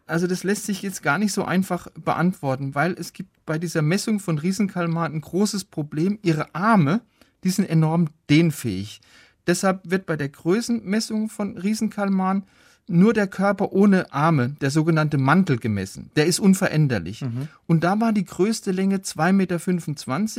Also 0.08 0.28
das 0.28 0.44
lässt 0.44 0.66
sich 0.66 0.82
jetzt 0.82 1.04
gar 1.04 1.18
nicht 1.18 1.32
so 1.32 1.46
einfach 1.46 1.88
beantworten, 1.94 2.76
weil 2.76 2.94
es 2.94 3.14
gibt 3.14 3.30
bei 3.46 3.58
dieser 3.58 3.82
Messung 3.82 4.20
von 4.20 4.40
Riesenkalmaren 4.40 5.14
ein 5.14 5.22
großes 5.22 5.66
Problem. 5.66 6.20
Ihre 6.24 6.54
Arme, 6.54 7.02
die 7.44 7.50
sind 7.50 7.70
enorm 7.70 8.10
dehnfähig. 8.30 9.00
Deshalb 9.48 9.90
wird 9.90 10.06
bei 10.06 10.18
der 10.18 10.30
Größenmessung 10.30 11.30
von 11.30 11.58
Riesenkalmaren 11.58 12.44
nur 12.88 13.14
der 13.14 13.28
Körper 13.28 13.72
ohne 13.72 14.12
Arme, 14.14 14.56
der 14.62 14.72
sogenannte 14.72 15.18
Mantel 15.18 15.58
gemessen. 15.58 16.12
Der 16.16 16.26
ist 16.26 16.40
unveränderlich. 16.40 17.22
Mhm. 17.22 17.48
Und 17.68 17.84
da 17.84 18.00
war 18.02 18.12
die 18.14 18.26
größte 18.26 18.72
Länge 18.72 18.98
2,25 18.98 19.32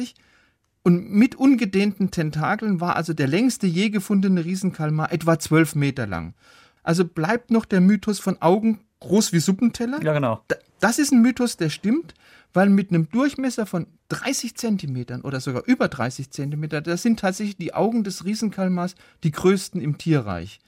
Meter. 0.00 0.12
Und 0.84 1.12
mit 1.12 1.36
ungedehnten 1.36 2.10
Tentakeln 2.10 2.80
war 2.80 2.96
also 2.96 3.12
der 3.12 3.28
längste 3.28 3.66
je 3.68 3.90
gefundene 3.90 4.44
Riesenkalmar 4.44 5.12
etwa 5.12 5.38
12 5.38 5.76
Meter 5.76 6.06
lang. 6.08 6.34
Also 6.82 7.04
bleibt 7.04 7.52
noch 7.52 7.64
der 7.64 7.80
Mythos 7.80 8.18
von 8.18 8.42
Augen 8.42 8.80
groß 8.98 9.32
wie 9.32 9.38
Suppenteller. 9.38 10.02
Ja, 10.02 10.12
genau. 10.12 10.42
Da- 10.48 10.56
Das 10.80 10.98
ist 10.98 11.12
ein 11.12 11.22
Mythos, 11.22 11.56
der 11.56 11.70
stimmt, 11.70 12.14
weil 12.52 12.68
mit 12.68 12.90
einem 12.90 13.08
Durchmesser 13.08 13.64
von 13.66 13.86
30 14.08 14.56
Zentimetern 14.56 15.20
oder 15.22 15.38
sogar 15.40 15.62
über 15.66 15.86
30 15.86 16.30
Zentimeter, 16.30 16.80
das 16.80 17.02
sind 17.02 17.20
tatsächlich 17.20 17.56
die 17.56 17.72
Augen 17.74 18.02
des 18.02 18.24
Riesenkalmars 18.24 18.96
die 19.22 19.30
größten 19.30 19.80
im 19.80 19.96
Tierreich. 19.98 20.58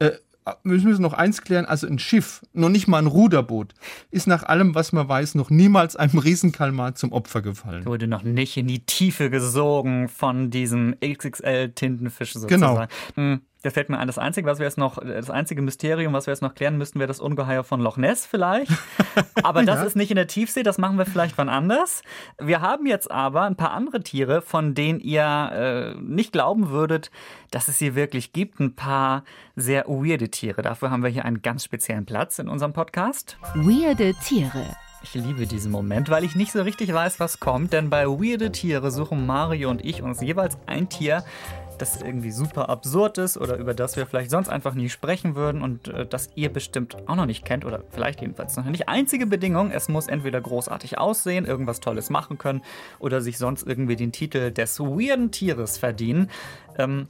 Äh, 0.00 0.10
wir 0.44 0.80
müssen 0.80 1.02
noch 1.02 1.12
eins 1.12 1.42
klären, 1.42 1.66
also 1.66 1.86
ein 1.86 1.98
Schiff, 1.98 2.42
noch 2.52 2.68
nicht 2.68 2.88
mal 2.88 2.98
ein 2.98 3.06
Ruderboot, 3.06 3.74
ist 4.10 4.26
nach 4.26 4.42
allem, 4.42 4.74
was 4.74 4.92
man 4.92 5.08
weiß, 5.08 5.34
noch 5.34 5.50
niemals 5.50 5.96
einem 5.96 6.18
Riesenkalmar 6.18 6.94
zum 6.94 7.12
Opfer 7.12 7.42
gefallen. 7.42 7.86
Wurde 7.86 8.06
noch 8.08 8.22
nicht 8.22 8.56
in 8.56 8.66
die 8.66 8.84
Tiefe 8.84 9.30
gesogen 9.30 10.08
von 10.08 10.50
diesem 10.50 10.96
XXL-Tintenfisch 11.00 12.34
sozusagen. 12.34 12.60
Genau. 12.60 12.86
Hm, 13.14 13.42
Da 13.62 13.70
fällt 13.70 13.88
mir 13.90 13.98
ein, 13.98 14.06
das 14.08 14.18
einzige, 14.18 14.48
was 14.48 14.58
wir 14.58 14.66
jetzt 14.66 14.78
noch, 14.78 14.98
das 14.98 15.30
einzige 15.30 15.62
Mysterium, 15.62 16.12
was 16.12 16.26
wir 16.26 16.32
jetzt 16.32 16.40
noch 16.42 16.54
klären 16.54 16.78
müssten, 16.78 16.98
wäre 16.98 17.06
das 17.08 17.20
Ungeheuer 17.20 17.62
von 17.62 17.80
Loch 17.80 17.96
Ness 17.96 18.26
vielleicht. 18.26 18.72
Aber 19.44 19.62
das 19.64 19.80
Ja. 19.80 19.84
ist 19.84 19.96
nicht 19.96 20.10
in 20.10 20.16
der 20.16 20.26
Tiefsee, 20.26 20.62
das 20.62 20.78
machen 20.78 20.98
wir 20.98 21.06
vielleicht 21.06 21.38
wann 21.38 21.48
anders. 21.48 22.02
Wir 22.40 22.60
haben 22.60 22.86
jetzt 22.86 23.10
aber 23.10 23.42
ein 23.42 23.56
paar 23.56 23.70
andere 23.72 24.00
Tiere, 24.00 24.42
von 24.42 24.74
denen 24.74 24.98
ihr 25.00 25.94
äh, 25.94 26.00
nicht 26.00 26.32
glauben 26.32 26.70
würdet, 26.70 27.10
dass 27.50 27.68
es 27.68 27.78
sie 27.78 27.94
wirklich 27.94 28.32
gibt. 28.32 28.58
Ein 28.60 28.74
paar 28.74 29.22
sehr 29.56 29.84
weirde 29.86 30.28
Tiere. 30.30 30.62
Dafür 30.62 30.90
haben 30.90 31.02
wir 31.02 31.10
hier 31.10 31.24
einen 31.24 31.42
ganz 31.42 31.64
speziellen 31.64 32.04
Platz 32.06 32.38
in 32.38 32.48
unserem 32.48 32.72
Podcast. 32.72 33.36
Weirde 33.54 34.14
Tiere. 34.24 34.64
Ich 35.04 35.14
liebe 35.14 35.46
diesen 35.48 35.72
Moment, 35.72 36.10
weil 36.10 36.22
ich 36.22 36.36
nicht 36.36 36.52
so 36.52 36.62
richtig 36.62 36.92
weiß, 36.92 37.18
was 37.18 37.40
kommt. 37.40 37.72
Denn 37.72 37.90
bei 37.90 38.06
Weirde 38.06 38.52
Tiere 38.52 38.90
suchen 38.92 39.26
Mario 39.26 39.68
und 39.70 39.84
ich 39.84 40.00
uns 40.02 40.20
jeweils 40.20 40.56
ein 40.66 40.88
Tier, 40.88 41.24
das 41.78 42.00
irgendwie 42.00 42.30
super 42.30 42.68
absurd 42.68 43.18
ist 43.18 43.36
oder 43.36 43.56
über 43.56 43.74
das 43.74 43.96
wir 43.96 44.06
vielleicht 44.06 44.30
sonst 44.30 44.48
einfach 44.48 44.74
nie 44.74 44.88
sprechen 44.88 45.34
würden 45.34 45.62
und 45.62 45.88
äh, 45.88 46.06
das 46.06 46.30
ihr 46.34 46.52
bestimmt 46.52 46.96
auch 47.08 47.16
noch 47.16 47.26
nicht 47.26 47.44
kennt 47.44 47.64
oder 47.64 47.82
vielleicht 47.90 48.20
jedenfalls 48.20 48.56
noch 48.56 48.64
nicht. 48.64 48.88
Einzige 48.88 49.26
Bedingung, 49.26 49.70
es 49.70 49.88
muss 49.88 50.06
entweder 50.06 50.40
großartig 50.40 50.98
aussehen, 50.98 51.44
irgendwas 51.44 51.80
Tolles 51.80 52.10
machen 52.10 52.38
können 52.38 52.62
oder 52.98 53.20
sich 53.20 53.38
sonst 53.38 53.66
irgendwie 53.66 53.96
den 53.96 54.12
Titel 54.12 54.50
des 54.50 54.80
weirden 54.80 55.30
Tieres 55.30 55.78
verdienen. 55.78 56.30
Ähm, 56.78 57.08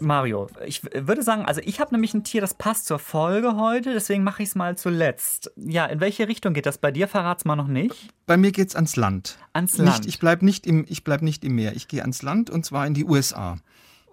Mario, 0.00 0.48
ich 0.64 0.82
würde 0.94 1.22
sagen, 1.22 1.44
also 1.46 1.60
ich 1.64 1.80
habe 1.80 1.92
nämlich 1.94 2.12
ein 2.14 2.24
Tier, 2.24 2.40
das 2.40 2.54
passt 2.54 2.86
zur 2.86 2.98
Folge 2.98 3.56
heute, 3.56 3.92
deswegen 3.92 4.22
mache 4.24 4.42
ich 4.42 4.50
es 4.50 4.54
mal 4.54 4.76
zuletzt. 4.76 5.50
Ja, 5.56 5.86
in 5.86 6.00
welche 6.00 6.28
Richtung 6.28 6.52
geht 6.54 6.66
das 6.66 6.78
bei 6.78 6.90
dir? 6.90 7.08
Verrat's 7.08 7.44
mal 7.44 7.56
noch 7.56 7.66
nicht. 7.68 8.12
Bei 8.26 8.36
mir 8.36 8.52
geht's 8.52 8.74
ans 8.76 8.96
Land. 8.96 9.38
Ans 9.52 9.78
Nicht, 9.78 9.86
Land. 9.86 10.06
ich 10.06 10.18
bleibe 10.18 10.44
nicht, 10.44 10.66
im- 10.66 10.84
ich 10.88 11.04
bleib 11.04 11.22
nicht 11.22 11.44
im 11.44 11.54
Meer. 11.54 11.74
Ich 11.76 11.88
gehe 11.88 12.02
ans 12.02 12.22
Land 12.22 12.50
und 12.50 12.64
zwar 12.66 12.86
in 12.86 12.94
die 12.94 13.04
USA. 13.04 13.56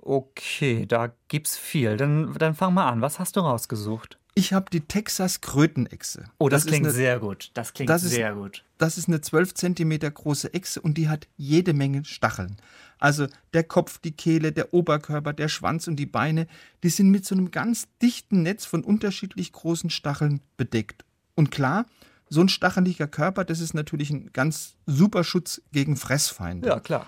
Okay, 0.02 0.86
da 0.86 1.12
gibt's 1.28 1.58
viel. 1.58 1.98
Dann, 1.98 2.34
dann 2.38 2.56
fang 2.56 2.74
mal 2.74 2.90
an. 2.90 3.02
Was 3.02 3.20
hast 3.20 3.36
du 3.36 3.40
rausgesucht? 3.40 4.18
Ich 4.36 4.52
habe 4.52 4.66
die 4.72 4.82
Texas 4.82 5.42
Krötenechse. 5.42 6.26
Oh, 6.40 6.50
das, 6.50 6.64
ist 6.64 6.68
klingt 6.68 6.86
eine- 6.86 6.94
sehr 6.94 7.20
gut. 7.20 7.52
Das 7.54 7.74
klingt 7.74 7.90
Das 7.90 8.04
ist- 8.04 8.12
sehr 8.14 8.34
gut. 8.34 8.64
Das 8.80 8.98
ist 8.98 9.08
eine 9.08 9.22
12 9.22 9.54
Zentimeter 9.54 10.10
große 10.10 10.54
Echse 10.54 10.82
und 10.82 10.98
die 10.98 11.08
hat 11.08 11.28
jede 11.38 11.74
Menge 11.74 12.04
Stacheln. 12.04 12.58
Also 12.98 13.28
der 13.54 13.64
Kopf, 13.64 14.00
die 14.00 14.12
Kehle, 14.12 14.52
der 14.52 14.74
Oberkörper, 14.74 15.34
der 15.34 15.50
Schwanz 15.50 15.88
und 15.88 15.98
die 15.98 16.06
Beine, 16.06 16.48
die 16.84 16.90
sind 16.90 17.12
mit 17.12 17.26
so 17.26 17.36
einem 17.36 17.52
ganz 17.52 17.88
dichten 18.02 18.42
Netz 18.42 18.66
von 18.66 18.84
unterschiedlich 18.84 19.52
großen 19.52 19.90
Stacheln 19.90 20.42
bedeckt. 20.58 21.06
Und 21.36 21.52
klar, 21.52 21.86
so 22.30 22.42
ein 22.42 22.50
stacheliger 22.50 23.08
Körper, 23.08 23.44
das 23.46 23.60
ist 23.60 23.74
natürlich 23.76 24.10
ein 24.10 24.32
ganz 24.34 24.76
super 24.88 25.24
Schutz 25.24 25.62
gegen 25.72 25.96
Fressfeinde. 25.96 26.68
Ja, 26.70 26.80
klar. 26.80 27.08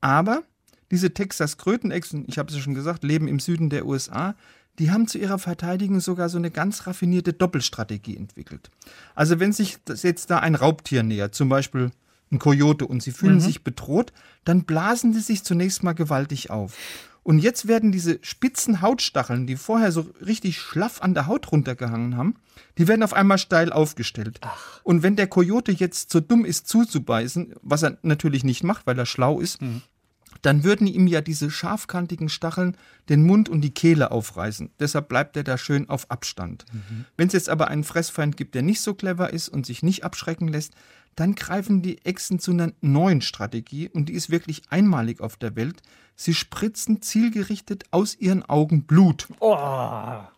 Aber 0.00 0.44
diese 0.90 1.12
Texas 1.12 1.56
Krötenechsen, 1.56 2.24
ich 2.28 2.38
habe 2.38 2.50
es 2.50 2.56
ja 2.56 2.62
schon 2.62 2.74
gesagt, 2.74 3.02
leben 3.02 3.26
im 3.26 3.40
Süden 3.40 3.70
der 3.70 3.86
USA, 3.86 4.34
die 4.80 4.90
haben 4.90 5.06
zu 5.06 5.18
ihrer 5.18 5.38
Verteidigung 5.38 6.00
sogar 6.00 6.28
so 6.28 6.38
eine 6.38 6.50
ganz 6.50 6.86
raffinierte 6.86 7.34
Doppelstrategie 7.34 8.16
entwickelt. 8.16 8.70
Also 9.14 9.38
wenn 9.38 9.52
sich 9.52 9.78
jetzt 10.02 10.30
da 10.30 10.38
ein 10.38 10.54
Raubtier 10.54 11.02
nähert, 11.02 11.34
zum 11.34 11.48
Beispiel 11.50 11.90
ein 12.32 12.38
Kojote, 12.38 12.86
und 12.86 13.02
sie 13.02 13.12
fühlen 13.12 13.40
sich 13.40 13.62
bedroht, 13.62 14.12
dann 14.44 14.64
blasen 14.64 15.12
die 15.12 15.20
sich 15.20 15.44
zunächst 15.44 15.82
mal 15.82 15.92
gewaltig 15.92 16.50
auf. 16.50 16.76
Und 17.22 17.40
jetzt 17.40 17.68
werden 17.68 17.92
diese 17.92 18.18
spitzen 18.22 18.80
Hautstacheln, 18.80 19.46
die 19.46 19.56
vorher 19.56 19.92
so 19.92 20.06
richtig 20.24 20.58
schlaff 20.58 21.02
an 21.02 21.12
der 21.12 21.26
Haut 21.26 21.52
runtergehangen 21.52 22.16
haben, 22.16 22.36
die 22.78 22.88
werden 22.88 23.02
auf 23.02 23.12
einmal 23.12 23.36
steil 23.36 23.72
aufgestellt. 23.72 24.40
Und 24.82 25.02
wenn 25.02 25.16
der 25.16 25.26
Kojote 25.26 25.72
jetzt 25.72 26.10
so 26.10 26.20
dumm 26.20 26.46
ist 26.46 26.66
zuzubeißen, 26.68 27.54
was 27.60 27.82
er 27.82 27.98
natürlich 28.02 28.44
nicht 28.44 28.64
macht, 28.64 28.86
weil 28.86 28.98
er 28.98 29.06
schlau 29.06 29.40
ist, 29.40 29.60
dann 30.42 30.64
würden 30.64 30.86
ihm 30.86 31.06
ja 31.06 31.20
diese 31.20 31.50
scharfkantigen 31.50 32.28
Stacheln 32.28 32.76
den 33.08 33.24
Mund 33.24 33.48
und 33.48 33.60
die 33.60 33.74
Kehle 33.74 34.10
aufreißen. 34.10 34.70
Deshalb 34.78 35.08
bleibt 35.08 35.36
er 35.36 35.44
da 35.44 35.58
schön 35.58 35.88
auf 35.88 36.10
Abstand. 36.10 36.64
Wenn 37.16 37.28
es 37.28 37.34
jetzt 37.34 37.48
aber 37.48 37.68
einen 37.68 37.84
Fressfeind 37.84 38.36
gibt, 38.36 38.54
der 38.54 38.62
nicht 38.62 38.80
so 38.80 38.94
clever 38.94 39.32
ist 39.32 39.48
und 39.48 39.66
sich 39.66 39.82
nicht 39.82 40.04
abschrecken 40.04 40.48
lässt, 40.48 40.74
dann 41.16 41.34
greifen 41.34 41.82
die 41.82 42.04
Echsen 42.04 42.38
zu 42.38 42.52
einer 42.52 42.72
neuen 42.80 43.20
Strategie 43.20 43.88
und 43.88 44.08
die 44.08 44.14
ist 44.14 44.30
wirklich 44.30 44.62
einmalig 44.70 45.20
auf 45.20 45.36
der 45.36 45.56
Welt. 45.56 45.82
Sie 46.16 46.34
spritzen 46.34 47.02
zielgerichtet 47.02 47.84
aus 47.90 48.16
ihren 48.18 48.42
Augen 48.42 48.84
Blut. 48.84 49.26
Oh, 49.40 49.56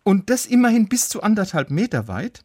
Und 0.04 0.30
das 0.30 0.46
immerhin 0.46 0.88
bis 0.88 1.08
zu 1.08 1.22
anderthalb 1.22 1.70
Meter 1.70 2.08
weit. 2.08 2.42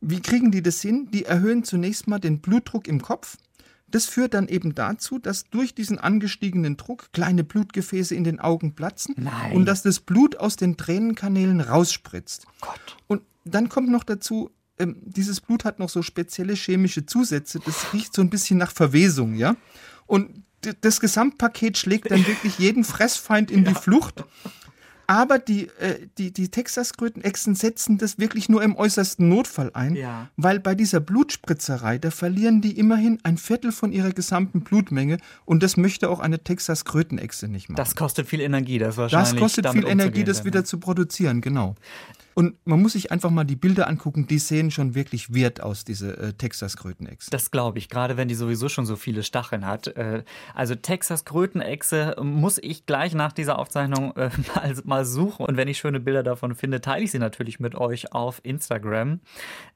Wie 0.00 0.20
kriegen 0.20 0.50
die 0.50 0.62
das 0.62 0.82
hin? 0.82 1.08
Die 1.12 1.24
erhöhen 1.24 1.64
zunächst 1.64 2.06
mal 2.06 2.18
den 2.18 2.40
Blutdruck 2.40 2.86
im 2.88 3.00
Kopf. 3.00 3.38
Das 3.86 4.06
führt 4.06 4.34
dann 4.34 4.48
eben 4.48 4.74
dazu, 4.74 5.18
dass 5.18 5.44
durch 5.44 5.74
diesen 5.74 5.98
angestiegenen 5.98 6.76
Druck 6.76 7.12
kleine 7.12 7.44
Blutgefäße 7.44 8.14
in 8.14 8.24
den 8.24 8.40
Augen 8.40 8.74
platzen 8.74 9.14
Nein. 9.18 9.52
und 9.52 9.66
dass 9.66 9.82
das 9.82 10.00
Blut 10.00 10.36
aus 10.36 10.56
den 10.56 10.76
Tränenkanälen 10.76 11.60
rausspritzt. 11.60 12.46
Gott. 12.60 12.96
Und 13.06 13.22
dann 13.44 13.68
kommt 13.68 13.90
noch 13.90 14.04
dazu, 14.04 14.50
ähm, 14.78 14.96
dieses 15.04 15.40
Blut 15.40 15.64
hat 15.64 15.78
noch 15.78 15.88
so 15.88 16.02
spezielle 16.02 16.54
chemische 16.54 17.06
Zusätze. 17.06 17.60
Das 17.64 17.92
riecht 17.92 18.14
so 18.14 18.22
ein 18.22 18.30
bisschen 18.30 18.58
nach 18.58 18.72
Verwesung, 18.72 19.34
ja. 19.34 19.56
Und 20.06 20.42
das 20.80 21.00
Gesamtpaket 21.00 21.78
schlägt 21.78 22.10
dann 22.10 22.26
wirklich 22.26 22.58
jeden 22.58 22.84
Fressfeind 22.84 23.50
in 23.50 23.64
die 23.64 23.74
Flucht. 23.74 24.24
Aber 25.06 25.38
die, 25.38 25.68
äh, 25.78 26.06
die, 26.18 26.32
die 26.32 26.48
Texas-Krötenechsen 26.48 27.54
setzen 27.54 27.98
das 27.98 28.18
wirklich 28.18 28.48
nur 28.48 28.62
im 28.62 28.76
äußersten 28.76 29.28
Notfall 29.28 29.70
ein, 29.74 29.94
Ja. 29.96 30.28
weil 30.36 30.60
bei 30.60 30.74
dieser 30.74 31.00
Blutspritzerei, 31.00 31.98
da 31.98 32.10
verlieren 32.10 32.60
die 32.60 32.78
immerhin 32.78 33.18
ein 33.22 33.36
Viertel 33.36 33.72
von 33.72 33.92
ihrer 33.92 34.10
gesamten 34.10 34.62
Blutmenge 34.62 35.18
und 35.44 35.62
das 35.62 35.76
möchte 35.76 36.08
auch 36.08 36.20
eine 36.20 36.38
Texas-Krötenechse 36.42 37.48
nicht 37.48 37.68
machen. 37.68 37.76
Das 37.76 37.94
kostet 37.94 38.28
viel 38.28 38.40
Energie, 38.40 38.78
das 38.78 38.96
wahrscheinlich. 38.96 39.30
Das 39.32 39.40
kostet 39.40 39.68
viel 39.68 39.86
Energie, 39.86 40.24
das 40.24 40.44
wieder 40.44 40.60
ne? 40.60 40.64
zu 40.64 40.78
produzieren, 40.78 41.40
genau. 41.40 41.74
Und 42.34 42.54
man 42.66 42.82
muss 42.82 42.92
sich 42.92 43.12
einfach 43.12 43.30
mal 43.30 43.44
die 43.44 43.56
Bilder 43.56 43.88
angucken, 43.88 44.26
die 44.26 44.38
sehen 44.38 44.70
schon 44.70 44.94
wirklich 44.94 45.32
wert 45.32 45.62
aus, 45.62 45.84
diese 45.84 46.16
äh, 46.16 46.32
Texas-Krötenechsen. 46.32 47.30
Das 47.30 47.50
glaube 47.50 47.78
ich, 47.78 47.88
gerade 47.88 48.16
wenn 48.16 48.28
die 48.28 48.34
sowieso 48.34 48.68
schon 48.68 48.86
so 48.86 48.96
viele 48.96 49.22
Stacheln 49.22 49.66
hat. 49.66 49.88
Äh, 49.88 50.24
Also 50.54 50.74
Texas 50.74 51.24
Krötenechse 51.24 52.16
muss 52.20 52.58
ich 52.58 52.86
gleich 52.86 53.14
nach 53.14 53.32
dieser 53.32 53.58
Aufzeichnung 53.58 54.16
äh, 54.16 54.30
mal, 54.54 54.74
mal 54.84 55.04
suchen. 55.04 55.46
Und 55.46 55.56
wenn 55.56 55.68
ich 55.68 55.78
schöne 55.78 56.00
Bilder 56.00 56.22
davon 56.22 56.54
finde, 56.54 56.80
teile 56.80 57.04
ich 57.04 57.10
sie 57.10 57.18
natürlich 57.18 57.60
mit 57.60 57.74
euch 57.74 58.12
auf 58.12 58.40
Instagram. 58.42 59.20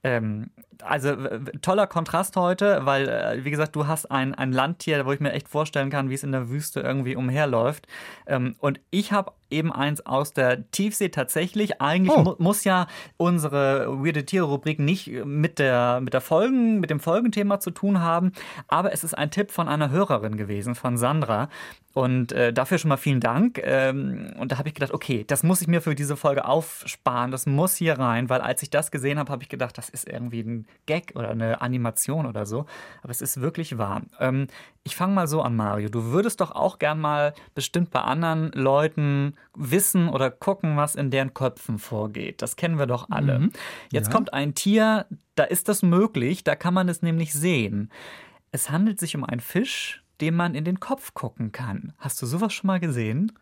Ähm, 0.02 0.50
also 0.82 1.16
toller 1.60 1.86
Kontrast 1.86 2.36
heute, 2.36 2.80
weil, 2.84 3.08
äh, 3.08 3.44
wie 3.44 3.50
gesagt, 3.50 3.74
du 3.74 3.86
hast 3.86 4.06
ein, 4.06 4.34
ein 4.34 4.52
Landtier, 4.52 5.04
wo 5.06 5.12
ich 5.12 5.20
mir 5.20 5.32
echt 5.32 5.48
vorstellen 5.48 5.90
kann, 5.90 6.08
wie 6.10 6.14
es 6.14 6.22
in 6.22 6.32
der 6.32 6.48
Wüste 6.50 6.80
irgendwie 6.80 7.16
umherläuft. 7.16 7.86
Ähm, 8.26 8.54
und 8.58 8.80
ich 8.90 9.12
habe 9.12 9.32
eben 9.50 9.72
eins 9.72 10.04
aus 10.04 10.32
der 10.32 10.70
Tiefsee 10.70 11.08
tatsächlich. 11.08 11.80
Eigentlich 11.80 12.16
Oh. 12.16 12.22
mu 12.22 12.34
muss 12.38 12.64
ja 12.64 12.86
unsere 13.16 13.86
Weirde 14.02 14.24
Tiere-Rubrik 14.24 14.78
nicht 14.78 15.08
mit 15.24 15.58
der, 15.58 16.00
mit 16.00 16.12
der 16.14 16.20
Folgen, 16.20 16.80
mit 16.80 16.90
dem 16.90 17.00
Folgenthema 17.00 17.60
zu 17.60 17.70
tun 17.70 18.00
haben, 18.00 18.32
aber 18.66 18.92
es 18.92 19.04
ist 19.04 19.14
ein 19.16 19.30
Tipp 19.30 19.50
von 19.50 19.68
einer 19.68 19.90
Hörerin 19.90 20.36
gewesen, 20.36 20.74
von 20.74 20.96
Sandra. 20.96 21.48
Und 21.98 22.30
äh, 22.30 22.52
dafür 22.52 22.78
schon 22.78 22.90
mal 22.90 22.96
vielen 22.96 23.18
Dank. 23.18 23.60
Ähm, 23.64 24.32
und 24.38 24.52
da 24.52 24.58
habe 24.58 24.68
ich 24.68 24.74
gedacht, 24.74 24.92
okay, 24.92 25.24
das 25.26 25.42
muss 25.42 25.60
ich 25.60 25.66
mir 25.66 25.80
für 25.80 25.96
diese 25.96 26.16
Folge 26.16 26.44
aufsparen, 26.44 27.32
das 27.32 27.46
muss 27.46 27.74
hier 27.74 27.98
rein, 27.98 28.28
weil 28.28 28.40
als 28.40 28.62
ich 28.62 28.70
das 28.70 28.92
gesehen 28.92 29.18
habe, 29.18 29.32
habe 29.32 29.42
ich 29.42 29.48
gedacht, 29.48 29.76
das 29.76 29.88
ist 29.88 30.08
irgendwie 30.08 30.42
ein 30.42 30.66
Gag 30.86 31.12
oder 31.16 31.30
eine 31.30 31.60
Animation 31.60 32.26
oder 32.26 32.46
so. 32.46 32.66
Aber 33.02 33.10
es 33.10 33.20
ist 33.20 33.40
wirklich 33.40 33.78
wahr. 33.78 34.02
Ähm, 34.20 34.46
ich 34.84 34.94
fange 34.94 35.12
mal 35.12 35.26
so 35.26 35.42
an, 35.42 35.56
Mario. 35.56 35.88
Du 35.88 36.04
würdest 36.12 36.40
doch 36.40 36.52
auch 36.52 36.78
gern 36.78 37.00
mal 37.00 37.34
bestimmt 37.56 37.90
bei 37.90 38.00
anderen 38.00 38.52
Leuten 38.52 39.34
wissen 39.56 40.08
oder 40.08 40.30
gucken, 40.30 40.76
was 40.76 40.94
in 40.94 41.10
deren 41.10 41.34
Köpfen 41.34 41.78
vorgeht. 41.78 42.42
Das 42.42 42.54
kennen 42.54 42.78
wir 42.78 42.86
doch 42.86 43.10
alle. 43.10 43.50
Jetzt 43.90 44.06
Ja. 44.06 44.12
kommt 44.12 44.32
ein 44.32 44.54
Tier, 44.54 45.06
da 45.34 45.42
ist 45.42 45.68
das 45.68 45.82
möglich, 45.82 46.44
da 46.44 46.54
kann 46.54 46.74
man 46.74 46.88
es 46.88 47.02
nämlich 47.02 47.32
sehen. 47.32 47.90
Es 48.52 48.70
handelt 48.70 49.00
sich 49.00 49.16
um 49.16 49.24
einen 49.24 49.40
Fisch, 49.40 50.04
dem 50.20 50.34
man 50.36 50.54
in 50.54 50.64
den 50.64 50.80
Kopf 50.80 51.14
gucken 51.14 51.52
kann. 51.52 51.92
Hast 51.98 52.20
du 52.22 52.26
sowas 52.26 52.52
schon 52.52 52.66
mal 52.68 52.80
gesehen? 52.80 53.32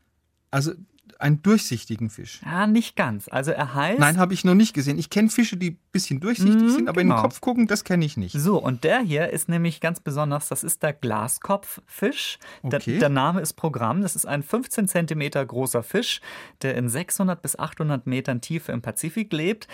Also 0.50 0.73
einen 1.18 1.40
durchsichtigen 1.42 2.11
Fisch. 2.11 2.40
Ja, 2.45 2.66
nicht 2.66 2.95
ganz. 2.97 3.28
Also 3.28 3.50
er 3.52 3.75
heißt. 3.75 3.99
Nein, 3.99 4.18
habe 4.18 4.35
ich 4.35 4.45
noch 4.45 4.54
nicht 4.54 4.75
gesehen. 4.75 4.99
Ich 4.99 5.09
kenne 5.09 5.30
Fische, 5.30 5.56
die 5.56 5.71
ein 5.71 5.78
bisschen 5.92 6.21
durchsichtig 6.21 6.54
Mhm, 6.62 6.68
sind, 6.71 6.88
aber 6.88 7.00
in 7.00 7.06
genau. 7.09 7.21
den 7.21 7.23
Kopf 7.23 7.40
gucken, 7.40 7.66
das 7.68 7.85
kenne 7.85 8.04
ich 8.04 8.16
nicht. 8.18 8.35
So, 8.38 8.59
und 8.62 8.85
der 8.85 9.00
hier 9.00 9.30
ist 9.30 9.49
nämlich 9.49 9.80
ganz 9.80 10.00
besonders, 10.00 10.49
das 10.49 10.62
ist 10.64 10.83
der 10.83 10.92
Glaskopffisch. 10.92 12.38
Der, 12.62 12.80
Okay. 12.80 12.99
der 12.99 13.09
Name 13.09 13.40
ist 13.40 13.54
Programm. 13.54 14.02
Das 14.02 14.16
ist 14.16 14.26
ein 14.26 14.42
15 14.42 14.88
Zentimeter 14.88 15.45
großer 15.45 15.83
Fisch, 15.83 16.21
der 16.62 16.75
in 16.75 16.88
600 16.88 17.40
bis 17.40 17.59
800 17.59 18.06
Metern 18.06 18.40
Tiefe 18.40 18.73
im 18.73 18.83
Pazifik 18.83 19.33
lebt. 19.33 19.68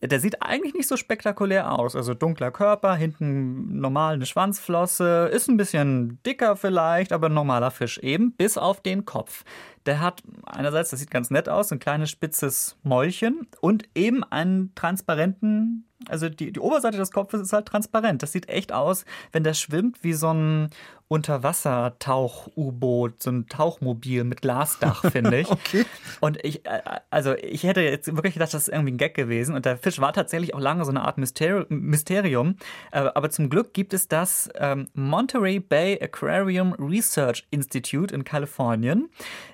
Der 0.00 0.20
sieht 0.20 0.42
eigentlich 0.42 0.74
nicht 0.74 0.88
so 0.88 0.96
spektakulär 0.96 1.72
aus. 1.76 1.96
Also 1.96 2.14
dunkler 2.14 2.50
Körper, 2.50 2.94
hinten 2.94 3.80
normal 3.80 4.14
eine 4.14 4.26
Schwanzflosse, 4.26 5.30
ist 5.32 5.48
ein 5.48 5.56
bisschen 5.56 6.20
dicker 6.24 6.56
vielleicht, 6.56 7.12
aber 7.12 7.28
normaler 7.28 7.70
Fisch 7.70 7.98
eben, 7.98 8.32
bis 8.32 8.56
auf 8.56 8.80
den 8.80 9.04
Kopf. 9.04 9.44
Der 9.88 10.00
hat 10.00 10.22
einerseits, 10.44 10.90
das 10.90 11.00
sieht 11.00 11.10
ganz 11.10 11.30
nett 11.30 11.48
aus, 11.48 11.72
ein 11.72 11.78
kleines 11.78 12.10
spitzes 12.10 12.76
Mäulchen 12.82 13.46
und 13.62 13.88
eben 13.94 14.22
einen 14.22 14.74
transparenten, 14.74 15.86
also 16.10 16.28
die, 16.28 16.52
die 16.52 16.60
Oberseite 16.60 16.98
des 16.98 17.10
Kopfes 17.10 17.40
ist 17.40 17.54
halt 17.54 17.64
transparent. 17.64 18.22
Das 18.22 18.32
sieht 18.32 18.50
echt 18.50 18.70
aus, 18.70 19.06
wenn 19.32 19.44
der 19.44 19.54
schwimmt 19.54 20.04
wie 20.04 20.12
so 20.12 20.30
ein 20.30 20.68
Unterwassertauch-U-Boot, 21.08 23.22
so 23.22 23.30
ein 23.30 23.46
Tauchmobil 23.46 24.24
mit 24.24 24.42
Glasdach, 24.42 25.04
finde 25.10 25.40
ich. 25.40 25.50
Okay. 25.50 25.86
Und 26.20 26.44
ich, 26.44 26.66
äh, 26.66 26.82
also 27.10 27.34
ich 27.34 27.64
hätte 27.64 27.80
jetzt 27.80 28.14
wirklich 28.14 28.34
gedacht, 28.34 28.52
das 28.52 28.68
ist 28.68 28.74
irgendwie 28.74 28.92
ein 28.92 28.98
Gag 28.98 29.14
gewesen. 29.14 29.54
Und 29.54 29.64
der 29.64 29.78
Fisch 29.78 30.00
war 30.00 30.12
tatsächlich 30.12 30.52
auch 30.54 30.60
lange 30.60 30.84
so 30.84 30.90
eine 30.90 31.04
Art 31.04 31.16
Mysteri 31.16 31.64
Mysterium. 31.70 32.56
Äh, 32.92 33.08
aber 33.14 33.30
zum 33.30 33.48
Glück 33.48 33.72
gibt 33.72 33.94
es 33.94 34.08
das 34.08 34.50
ähm, 34.56 34.88
Monterey 34.92 35.60
Bay 35.60 35.98
Aquarium 36.00 36.74
Research 36.74 37.46
Institute 37.50 38.14
in 38.14 38.24
Kalifornien. 38.24 39.08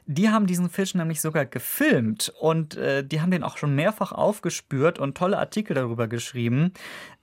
Die 0.06 0.28
haben 0.28 0.46
diesen 0.46 0.68
Fisch 0.68 0.94
nämlich 0.94 1.20
sogar 1.20 1.46
gefilmt 1.46 2.32
und 2.38 2.76
äh, 2.76 3.04
die 3.04 3.20
haben 3.20 3.30
den 3.30 3.42
auch 3.42 3.56
schon 3.56 3.74
mehrfach 3.74 4.12
aufgespürt 4.12 4.98
und 4.98 5.16
tolle 5.16 5.38
Artikel 5.38 5.74
darüber 5.74 6.08
geschrieben. 6.08 6.72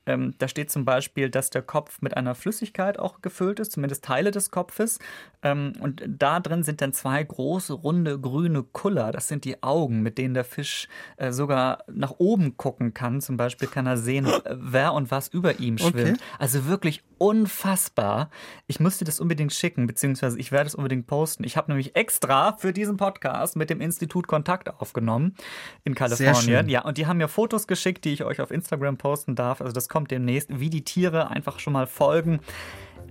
Ähm, 0.05 0.33
da 0.39 0.47
steht 0.47 0.71
zum 0.71 0.83
Beispiel, 0.83 1.29
dass 1.29 1.49
der 1.49 1.61
Kopf 1.61 2.01
mit 2.01 2.17
einer 2.17 2.33
Flüssigkeit 2.33 2.97
auch 2.97 3.21
gefüllt 3.21 3.59
ist, 3.59 3.71
zumindest 3.71 4.03
Teile 4.03 4.31
des 4.31 4.49
Kopfes. 4.49 4.99
Ähm, 5.43 5.73
und 5.79 6.03
da 6.07 6.39
drin 6.39 6.63
sind 6.63 6.81
dann 6.81 6.93
zwei 6.93 7.23
große, 7.23 7.73
runde, 7.73 8.19
grüne 8.19 8.63
Kuller. 8.63 9.11
Das 9.11 9.27
sind 9.27 9.45
die 9.45 9.61
Augen, 9.61 10.01
mit 10.01 10.17
denen 10.17 10.33
der 10.33 10.43
Fisch 10.43 10.87
äh, 11.17 11.31
sogar 11.31 11.83
nach 11.91 12.15
oben 12.17 12.57
gucken 12.57 12.93
kann. 12.93 13.21
Zum 13.21 13.37
Beispiel 13.37 13.67
kann 13.67 13.85
er 13.85 13.97
sehen, 13.97 14.27
wer 14.49 14.93
und 14.93 15.11
was 15.11 15.27
über 15.27 15.59
ihm 15.59 15.77
schwimmt. 15.77 15.95
Okay. 15.95 16.15
Also 16.39 16.65
wirklich 16.65 17.03
unfassbar. 17.19 18.31
Ich 18.65 18.79
muss 18.79 18.97
dir 18.97 19.05
das 19.05 19.19
unbedingt 19.19 19.53
schicken, 19.53 19.85
beziehungsweise 19.85 20.39
ich 20.39 20.51
werde 20.51 20.67
es 20.67 20.73
unbedingt 20.73 21.05
posten. 21.05 21.43
Ich 21.43 21.57
habe 21.57 21.69
nämlich 21.69 21.95
extra 21.95 22.53
für 22.57 22.73
diesen 22.73 22.97
Podcast 22.97 23.55
mit 23.55 23.69
dem 23.69 23.79
Institut 23.81 24.27
Kontakt 24.27 24.69
aufgenommen 24.81 25.35
in 25.83 25.93
Kalifornien. 25.93 26.67
Ja, 26.67 26.81
und 26.81 26.97
die 26.97 27.05
haben 27.05 27.17
mir 27.17 27.27
Fotos 27.27 27.67
geschickt, 27.67 28.05
die 28.05 28.13
ich 28.13 28.23
euch 28.23 28.41
auf 28.41 28.49
Instagram 28.49 28.97
posten 28.97 29.35
darf. 29.35 29.61
Also 29.61 29.71
das 29.71 29.90
kommt 29.91 30.09
demnächst, 30.09 30.49
wie 30.59 30.69
die 30.71 30.83
Tiere 30.83 31.29
einfach 31.29 31.59
schon 31.59 31.73
mal 31.73 31.85
folgen. 31.85 32.39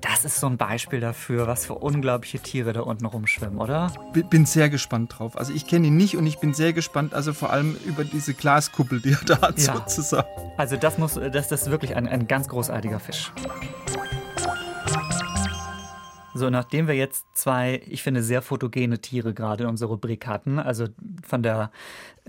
Das 0.00 0.24
ist 0.24 0.40
so 0.40 0.46
ein 0.46 0.56
Beispiel 0.56 0.98
dafür, 0.98 1.46
was 1.46 1.66
für 1.66 1.74
unglaubliche 1.74 2.38
Tiere 2.38 2.72
da 2.72 2.80
unten 2.80 3.04
rumschwimmen, 3.04 3.58
oder? 3.58 3.92
Bin 4.30 4.46
sehr 4.46 4.70
gespannt 4.70 5.18
drauf. 5.18 5.36
Also 5.36 5.52
ich 5.52 5.66
kenne 5.66 5.88
ihn 5.88 5.96
nicht 5.98 6.16
und 6.16 6.26
ich 6.26 6.38
bin 6.38 6.54
sehr 6.54 6.72
gespannt, 6.72 7.12
also 7.12 7.34
vor 7.34 7.50
allem 7.50 7.76
über 7.84 8.02
diese 8.04 8.32
Glaskuppel, 8.32 9.00
die 9.02 9.10
er 9.12 9.20
da 9.26 9.40
hat, 9.42 9.58
Ja. 9.58 9.74
sozusagen. 9.76 10.26
Also 10.56 10.76
das 10.76 10.96
muss, 10.96 11.14
das, 11.14 11.48
das 11.48 11.62
ist 11.62 11.70
wirklich 11.70 11.96
ein, 11.96 12.08
ein 12.08 12.26
ganz 12.26 12.48
großartiger 12.48 12.98
Fisch. 12.98 13.30
So, 16.32 16.48
nachdem 16.48 16.86
wir 16.86 16.94
jetzt 16.94 17.26
zwei, 17.34 17.82
ich 17.86 18.02
finde, 18.02 18.22
sehr 18.22 18.40
fotogene 18.40 19.00
Tiere 19.00 19.34
gerade 19.34 19.64
in 19.64 19.68
unserer 19.68 19.90
Rubrik 19.90 20.26
hatten, 20.28 20.58
also 20.60 20.86
von 21.26 21.42
der, 21.42 21.72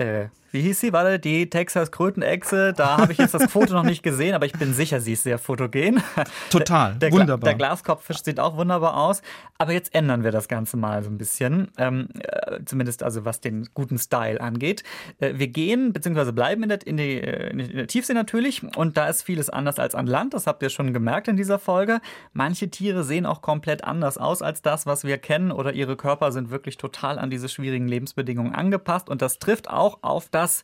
äh, 0.02 0.30
wie 0.54 0.62
hieß 0.64 0.82
sie, 0.82 0.92
warte, 0.92 1.18
die 1.18 1.50
Texas 1.50 1.92
Krötenechse, 1.94 2.74
da 2.76 2.98
habe 2.98 3.14
ich 3.14 3.20
jetzt 3.20 3.34
das 3.34 3.50
Foto 3.50 3.74
noch 3.74 3.84
nicht 3.84 4.04
gesehen, 4.04 4.36
aber 4.36 4.46
ich 4.46 4.52
bin 4.52 4.74
sicher, 4.74 5.00
sie 5.00 5.14
ist 5.14 5.24
sehr 5.24 5.38
fotogen. 5.38 6.04
Total, 6.50 6.96
Der, 6.96 7.10
Gla- 7.10 7.20
wunderbar. 7.22 7.48
Der 7.48 7.56
Glaskopffisch 7.56 8.22
sieht 8.22 8.38
auch 8.38 8.58
wunderbar 8.58 8.98
aus. 8.98 9.22
Aber 9.58 9.72
jetzt 9.72 9.94
ändern 9.96 10.24
wir 10.26 10.32
das 10.32 10.48
Ganze 10.50 10.76
mal 10.76 11.04
so 11.04 11.10
ein 11.10 11.18
bisschen. 11.18 11.70
Ähm, 11.78 12.10
äh, 12.20 12.60
zumindest 12.66 13.02
also 13.04 13.24
was 13.24 13.40
den 13.40 13.70
guten 13.76 13.98
Style 13.98 14.42
angeht. 14.42 14.84
Äh, 15.20 15.36
wir 15.36 15.48
gehen, 15.48 15.94
beziehungsweise 15.94 16.34
bleiben 16.34 16.64
in 16.64 16.70
der, 16.70 16.86
in, 16.86 16.98
die, 16.98 17.22
äh, 17.22 17.52
in 17.52 17.78
der 17.78 17.88
Tiefsee 17.88 18.14
natürlich. 18.14 18.62
Und 18.76 18.98
da 18.98 19.08
ist 19.08 19.22
vieles 19.22 19.50
anders 19.50 19.80
als 19.80 19.96
an 19.96 20.08
Land. 20.08 20.34
Das 20.34 20.48
habt 20.48 20.64
ihr 20.64 20.70
schon 20.70 20.92
gemerkt 20.94 21.28
in 21.30 21.38
dieser 21.38 21.60
Folge. 21.60 22.02
Manche 22.34 22.70
Tiere 22.70 23.04
sehen 23.06 23.26
auch 23.26 23.42
komplett 23.42 23.84
anders 23.86 24.18
aus 24.18 24.42
als 24.42 24.62
das, 24.64 24.86
was 24.86 25.04
wir 25.06 25.18
kennen. 25.20 25.52
Oder 25.52 25.72
ihre 25.74 25.96
Körper 25.96 26.32
sind 26.34 26.50
wirklich 26.50 26.76
total 26.78 27.20
an 27.20 27.30
diese 27.30 27.48
schwierigen 27.48 27.88
Lebensbedingungen 27.88 28.54
angepasst. 28.54 29.08
Und 29.10 29.22
das 29.22 29.38
trifft 29.40 29.70
auch 29.70 29.91
auf 30.02 30.30
das. 30.30 30.64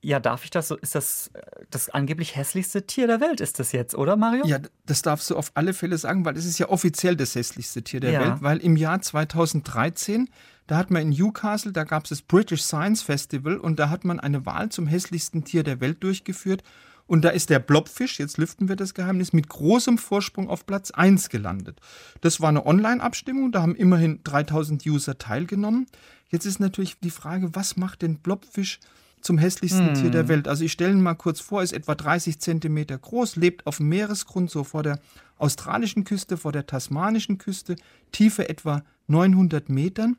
Ja, 0.00 0.20
darf 0.20 0.44
ich 0.44 0.50
das 0.50 0.68
so? 0.68 0.76
Ist 0.76 0.94
das 0.94 1.30
äh, 1.32 1.40
das 1.70 1.88
angeblich 1.88 2.36
hässlichste 2.36 2.86
Tier 2.86 3.06
der 3.06 3.20
Welt? 3.20 3.40
Ist 3.40 3.58
das 3.58 3.72
jetzt, 3.72 3.94
oder 3.94 4.16
Mario? 4.16 4.44
Ja, 4.46 4.58
das 4.84 5.00
darfst 5.00 5.30
du 5.30 5.36
auf 5.36 5.50
alle 5.54 5.72
Fälle 5.72 5.96
sagen, 5.96 6.26
weil 6.26 6.36
es 6.36 6.44
ist 6.44 6.58
ja 6.58 6.68
offiziell 6.68 7.16
das 7.16 7.34
hässlichste 7.34 7.82
Tier 7.82 8.00
der 8.00 8.12
Ja. 8.12 8.20
Welt, 8.20 8.42
weil 8.42 8.58
im 8.58 8.76
Jahr 8.76 9.00
2013, 9.00 10.28
da 10.66 10.76
hat 10.76 10.90
man 10.90 11.02
in 11.02 11.08
Newcastle, 11.10 11.72
da 11.72 11.84
gab 11.84 12.04
es 12.04 12.10
das 12.10 12.22
British 12.22 12.62
Science 12.62 13.02
Festival 13.02 13.56
und 13.56 13.78
da 13.78 13.88
hat 13.88 14.04
man 14.04 14.20
eine 14.20 14.44
Wahl 14.44 14.68
zum 14.68 14.86
hässlichsten 14.86 15.44
Tier 15.44 15.62
der 15.62 15.80
Welt 15.80 16.02
durchgeführt 16.02 16.62
und 17.06 17.22
da 17.24 17.30
ist 17.30 17.50
der 17.50 17.58
Blobfisch, 17.58 18.18
jetzt 18.18 18.38
lüften 18.38 18.68
wir 18.68 18.76
das 18.76 18.94
Geheimnis, 18.94 19.32
mit 19.32 19.48
großem 19.48 19.98
Vorsprung 19.98 20.48
auf 20.48 20.66
Platz 20.66 20.90
1 20.90 21.28
gelandet. 21.28 21.80
Das 22.22 22.40
war 22.40 22.48
eine 22.48 22.64
Online-Abstimmung, 22.66 23.52
da 23.52 23.62
haben 23.62 23.74
immerhin 23.74 24.20
3000 24.24 24.84
User 24.86 25.18
teilgenommen. 25.18 25.86
Jetzt 26.34 26.46
ist 26.46 26.58
natürlich 26.58 26.98
die 26.98 27.10
Frage, 27.10 27.54
was 27.54 27.76
macht 27.76 28.02
den 28.02 28.18
Blobfisch 28.18 28.80
zum 29.20 29.38
hässlichsten 29.38 29.94
Tier 29.94 30.10
der 30.10 30.26
Welt. 30.26 30.48
Also 30.48 30.64
ich 30.64 30.72
stelle 30.72 30.90
ihn 30.90 31.00
mal 31.00 31.14
kurz 31.14 31.38
vor, 31.38 31.62
ist 31.62 31.72
etwa 31.72 31.94
30 31.94 32.40
Zentimeter 32.40 32.98
groß, 32.98 33.36
lebt 33.36 33.68
auf 33.68 33.76
dem 33.76 33.88
Meeresgrund, 33.88 34.50
so 34.50 34.64
vor 34.64 34.82
der 34.82 34.98
australischen 35.38 36.02
Küste, 36.02 36.36
vor 36.36 36.50
der 36.50 36.66
tasmanischen 36.66 37.38
Küste, 37.38 37.76
Tiefe 38.10 38.48
etwa 38.48 38.82
900 39.06 39.68
Metern. 39.68 40.16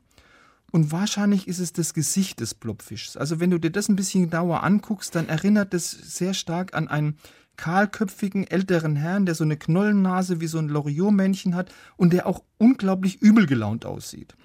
Und 0.72 0.94
wahrscheinlich 0.94 1.50
ist 1.50 1.60
es 1.60 1.74
das 1.74 1.94
Gesicht 1.94 2.40
des 2.40 2.54
Blobfischs. 2.54 3.18
Also 3.18 3.42
wenn 3.42 3.52
du 3.52 3.60
dir 3.60 3.72
das 3.72 3.90
ein 3.90 3.98
bisschen 3.98 4.30
genauer 4.30 4.64
anguckst, 4.64 5.16
dann 5.16 5.28
erinnert 5.28 5.74
das 5.74 5.92
sehr 5.92 6.34
stark 6.34 6.74
an 6.76 6.88
einen 6.88 7.18
kahlköpfigen 7.58 8.48
älteren 8.48 8.96
Herrn, 8.96 9.26
der 9.26 9.36
so 9.36 9.44
eine 9.44 9.58
Knollennase 9.58 10.40
wie 10.40 10.48
so 10.48 10.60
ein 10.60 10.70
Loriot-Männchen 10.70 11.56
hat 11.56 11.74
und 11.98 12.14
der 12.14 12.26
auch 12.26 12.42
unglaublich 12.58 13.22
übel 13.22 13.46
gelaunt 13.48 13.86
aussieht. 13.86 14.36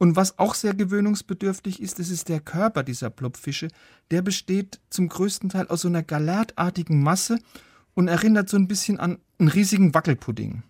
Und 0.00 0.16
was 0.16 0.38
auch 0.38 0.54
sehr 0.54 0.72
gewöhnungsbedürftig 0.72 1.82
ist, 1.82 1.98
das 1.98 2.08
ist 2.08 2.30
der 2.30 2.40
Körper 2.40 2.82
dieser 2.82 3.10
Blobfische. 3.10 3.68
Der 4.10 4.22
besteht 4.22 4.80
zum 4.88 5.10
größten 5.10 5.50
Teil 5.50 5.68
aus 5.68 5.82
so 5.82 5.88
einer 5.88 6.02
galertartigen 6.02 7.02
Masse 7.02 7.38
und 7.92 8.08
erinnert 8.08 8.48
so 8.48 8.56
ein 8.56 8.66
bisschen 8.66 8.98
an 8.98 9.18
einen 9.38 9.48
riesigen 9.48 9.92
Wackelpudding. 9.92 10.62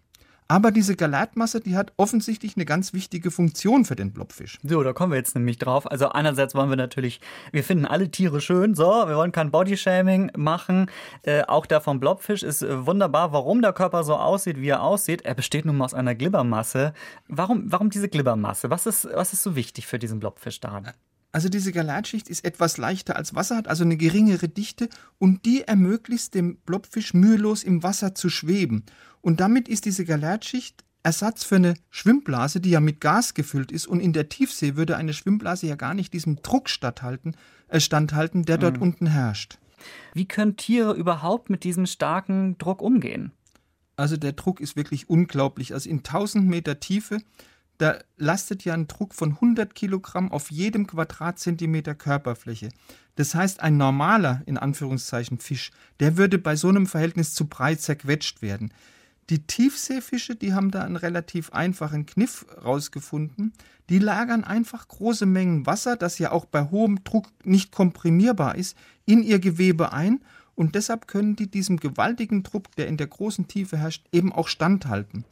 Aber 0.50 0.72
diese 0.72 0.96
Galatmasse, 0.96 1.60
die 1.60 1.76
hat 1.76 1.92
offensichtlich 1.96 2.56
eine 2.56 2.64
ganz 2.64 2.92
wichtige 2.92 3.30
Funktion 3.30 3.84
für 3.84 3.94
den 3.94 4.10
Blobfisch. 4.10 4.58
So, 4.64 4.82
da 4.82 4.92
kommen 4.92 5.12
wir 5.12 5.16
jetzt 5.16 5.36
nämlich 5.36 5.58
drauf. 5.58 5.88
Also 5.88 6.08
einerseits 6.08 6.56
wollen 6.56 6.70
wir 6.70 6.76
natürlich, 6.76 7.20
wir 7.52 7.62
finden 7.62 7.86
alle 7.86 8.10
Tiere 8.10 8.40
schön, 8.40 8.74
so, 8.74 9.06
wir 9.06 9.14
wollen 9.14 9.30
kein 9.30 9.52
Bodyshaming 9.52 10.32
machen. 10.36 10.90
Äh, 11.22 11.44
auch 11.44 11.66
der 11.66 11.80
vom 11.80 12.00
Blobfisch 12.00 12.42
ist 12.42 12.62
äh, 12.62 12.84
wunderbar, 12.84 13.32
warum 13.32 13.62
der 13.62 13.72
Körper 13.72 14.02
so 14.02 14.16
aussieht, 14.16 14.60
wie 14.60 14.70
er 14.70 14.82
aussieht. 14.82 15.22
Er 15.22 15.34
besteht 15.34 15.66
nun 15.66 15.76
mal 15.76 15.84
aus 15.84 15.94
einer 15.94 16.16
Glibbermasse. 16.16 16.94
Warum, 17.28 17.70
warum 17.70 17.90
diese 17.90 18.08
Glibbermasse? 18.08 18.70
Was 18.70 18.86
ist, 18.86 19.06
was 19.14 19.32
ist 19.32 19.44
so 19.44 19.54
wichtig 19.54 19.86
für 19.86 20.00
diesen 20.00 20.18
Blobfisch 20.18 20.58
daran? 20.58 20.90
Also 21.32 21.48
diese 21.48 21.72
Galatschicht 21.72 22.28
ist 22.28 22.44
etwas 22.44 22.76
leichter 22.76 23.16
als 23.16 23.34
Wasser, 23.34 23.56
hat 23.56 23.68
also 23.68 23.84
eine 23.84 23.96
geringere 23.96 24.48
Dichte 24.48 24.88
und 25.18 25.44
die 25.44 25.62
ermöglicht 25.62 26.34
dem 26.34 26.56
Blobfisch 26.56 27.14
mühelos 27.14 27.62
im 27.62 27.82
Wasser 27.82 28.14
zu 28.14 28.28
schweben. 28.28 28.84
Und 29.20 29.40
damit 29.40 29.68
ist 29.68 29.84
diese 29.84 30.04
Galatschicht 30.04 30.84
Ersatz 31.02 31.44
für 31.44 31.56
eine 31.56 31.74
Schwimmblase, 31.88 32.60
die 32.60 32.70
ja 32.70 32.80
mit 32.80 33.00
Gas 33.00 33.34
gefüllt 33.34 33.72
ist. 33.72 33.86
Und 33.86 34.00
in 34.00 34.12
der 34.12 34.28
Tiefsee 34.28 34.76
würde 34.76 34.96
eine 34.96 35.14
Schwimmblase 35.14 35.66
ja 35.66 35.76
gar 35.76 35.94
nicht 35.94 36.12
diesem 36.12 36.42
Druck 36.42 36.68
statthalten, 36.68 37.36
äh, 37.68 37.80
standhalten, 37.80 38.44
der 38.44 38.58
dort 38.58 38.78
unten 38.78 39.06
herrscht. 39.06 39.58
Wie 40.12 40.26
können 40.26 40.56
Tiere 40.56 40.92
überhaupt 40.92 41.48
mit 41.48 41.64
diesem 41.64 41.86
starken 41.86 42.58
Druck 42.58 42.82
umgehen? 42.82 43.32
Also 43.96 44.16
der 44.16 44.32
Druck 44.32 44.60
ist 44.60 44.76
wirklich 44.76 45.08
unglaublich. 45.08 45.72
Also 45.72 45.88
in 45.88 45.98
1000 45.98 46.46
Meter 46.46 46.80
Tiefe, 46.80 47.18
da 47.80 47.98
lastet 48.18 48.64
ja 48.64 48.74
ein 48.74 48.88
Druck 48.88 49.14
von 49.14 49.32
100 49.32 49.74
Kilogramm 49.74 50.30
auf 50.30 50.50
jedem 50.50 50.86
Quadratzentimeter 50.86 51.94
Körperfläche. 51.94 52.68
Das 53.16 53.34
heißt, 53.34 53.60
ein 53.60 53.78
normaler, 53.78 54.42
in 54.44 54.58
Anführungszeichen, 54.58 55.38
Fisch, 55.38 55.70
der 55.98 56.18
würde 56.18 56.38
bei 56.38 56.56
so 56.56 56.68
einem 56.68 56.86
Verhältnis 56.86 57.32
zu 57.32 57.48
breit 57.48 57.80
zerquetscht 57.80 58.42
werden. 58.42 58.74
Die 59.30 59.46
Tiefseefische, 59.46 60.36
die 60.36 60.52
haben 60.52 60.70
da 60.70 60.82
einen 60.82 60.96
relativ 60.96 61.52
einfachen 61.52 62.04
Kniff 62.04 62.44
rausgefunden. 62.62 63.52
Die 63.88 63.98
lagern 63.98 64.44
einfach 64.44 64.86
große 64.86 65.24
Mengen 65.24 65.64
Wasser, 65.64 65.96
das 65.96 66.18
ja 66.18 66.32
auch 66.32 66.44
bei 66.44 66.64
hohem 66.70 67.02
Druck 67.04 67.28
nicht 67.44 67.72
komprimierbar 67.72 68.56
ist, 68.56 68.76
in 69.06 69.22
ihr 69.22 69.38
Gewebe 69.38 69.92
ein 69.92 70.20
und 70.60 70.74
deshalb 70.74 71.06
können 71.06 71.36
die 71.36 71.50
diesem 71.50 71.78
gewaltigen 71.78 72.42
Druck, 72.42 72.76
der 72.76 72.86
in 72.86 72.98
der 72.98 73.06
großen 73.06 73.48
Tiefe 73.48 73.78
herrscht, 73.78 74.06
eben 74.12 74.30
auch 74.30 74.46
standhalten. 74.46 75.24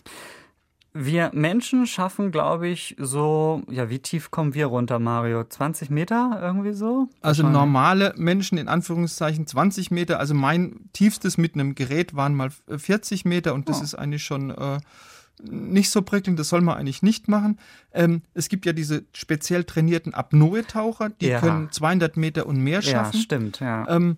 Wir 1.01 1.31
Menschen 1.33 1.87
schaffen, 1.87 2.33
glaube 2.33 2.67
ich, 2.69 2.97
so, 2.99 3.63
ja, 3.71 3.89
wie 3.89 4.01
tief 4.01 4.31
kommen 4.31 4.55
wir 4.55 4.67
runter, 4.67 4.99
Mario? 4.99 5.45
20 5.45 5.91
Meter 5.91 6.39
irgendwie 6.43 6.73
so? 6.73 7.09
Also 7.23 7.47
normale 7.49 8.15
Menschen 8.17 8.59
in 8.59 8.67
Anführungszeichen 8.69 9.47
20 9.47 9.91
Meter. 9.93 10.19
Also 10.19 10.35
mein 10.35 10.89
tiefstes 10.93 11.39
mit 11.39 11.55
einem 11.55 11.75
Gerät 11.75 12.17
waren 12.17 12.35
mal 12.35 12.51
40 12.75 13.25
Meter 13.25 13.55
und 13.55 13.69
das 13.69 13.81
Oh. 13.81 13.85
ist 13.85 13.95
eigentlich 13.95 14.25
schon 14.25 14.51
äh, 14.51 14.79
nicht 15.43 15.91
so 15.91 16.03
prickelnd. 16.03 16.39
Das 16.39 16.49
soll 16.49 16.63
man 16.63 16.77
eigentlich 16.77 17.03
nicht 17.03 17.29
machen. 17.29 17.59
Ähm, 17.93 18.23
es 18.35 18.49
gibt 18.49 18.67
ja 18.67 18.73
diese 18.73 19.05
speziell 19.13 19.63
trainierten 19.63 20.15
Apnoe-Taucher, 20.15 21.11
die 21.21 21.29
Ja. 21.29 21.39
können 21.41 21.71
200 21.71 22.17
Meter 22.17 22.47
und 22.47 22.57
mehr 22.57 22.81
Ja, 22.81 22.91
schaffen. 23.05 23.21
stimmt, 23.21 23.61
ja. 23.61 23.87
ähm, 23.89 24.17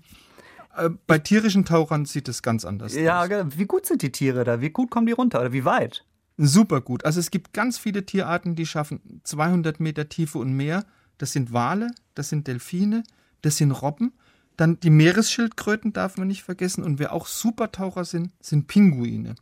äh, 0.76 0.88
bei 1.06 1.18
tierischen 1.18 1.64
Tauchern 1.66 2.06
sieht 2.06 2.26
es 2.28 2.40
ganz 2.42 2.64
anders 2.64 2.94
ja, 2.94 3.22
aus. 3.22 3.28
ge- 3.28 3.44
wie 3.56 3.66
gut 3.66 3.84
sind 3.84 4.00
die 4.00 4.12
Tiere 4.12 4.44
da? 4.44 4.60
Wie 4.62 4.70
gut 4.70 4.90
kommen 4.90 5.04
die 5.06 5.12
runter 5.12 5.40
oder 5.40 5.52
wie 5.52 5.64
weit? 5.66 6.04
Super 6.42 6.81
gut. 6.81 7.05
Also 7.05 7.20
es 7.20 7.31
gibt 7.31 7.53
ganz 7.53 7.76
viele 7.76 8.07
Tierarten, 8.07 8.55
die 8.55 8.64
schaffen 8.64 9.20
200 9.24 9.79
Meter 9.79 10.09
Tiefe 10.09 10.38
und 10.38 10.55
mehr. 10.55 10.85
Das 11.18 11.33
sind 11.33 11.53
Wale, 11.53 11.90
das 12.14 12.31
sind 12.31 12.46
Delfine, 12.46 13.03
das 13.42 13.59
sind 13.59 13.72
Robben. 13.72 14.12
Dann 14.57 14.81
die 14.81 14.90
Meeresschildkröten 14.90 15.92
darf 15.92 16.16
man 16.16 16.29
nicht 16.29 16.42
vergessen. 16.42 16.83
Und 16.83 16.98
wer 16.98 17.12
auch 17.12 17.26
Supertaucher 17.26 18.05
sind, 18.05 18.33
sind 18.40 18.68
Pinguine. 18.68 19.35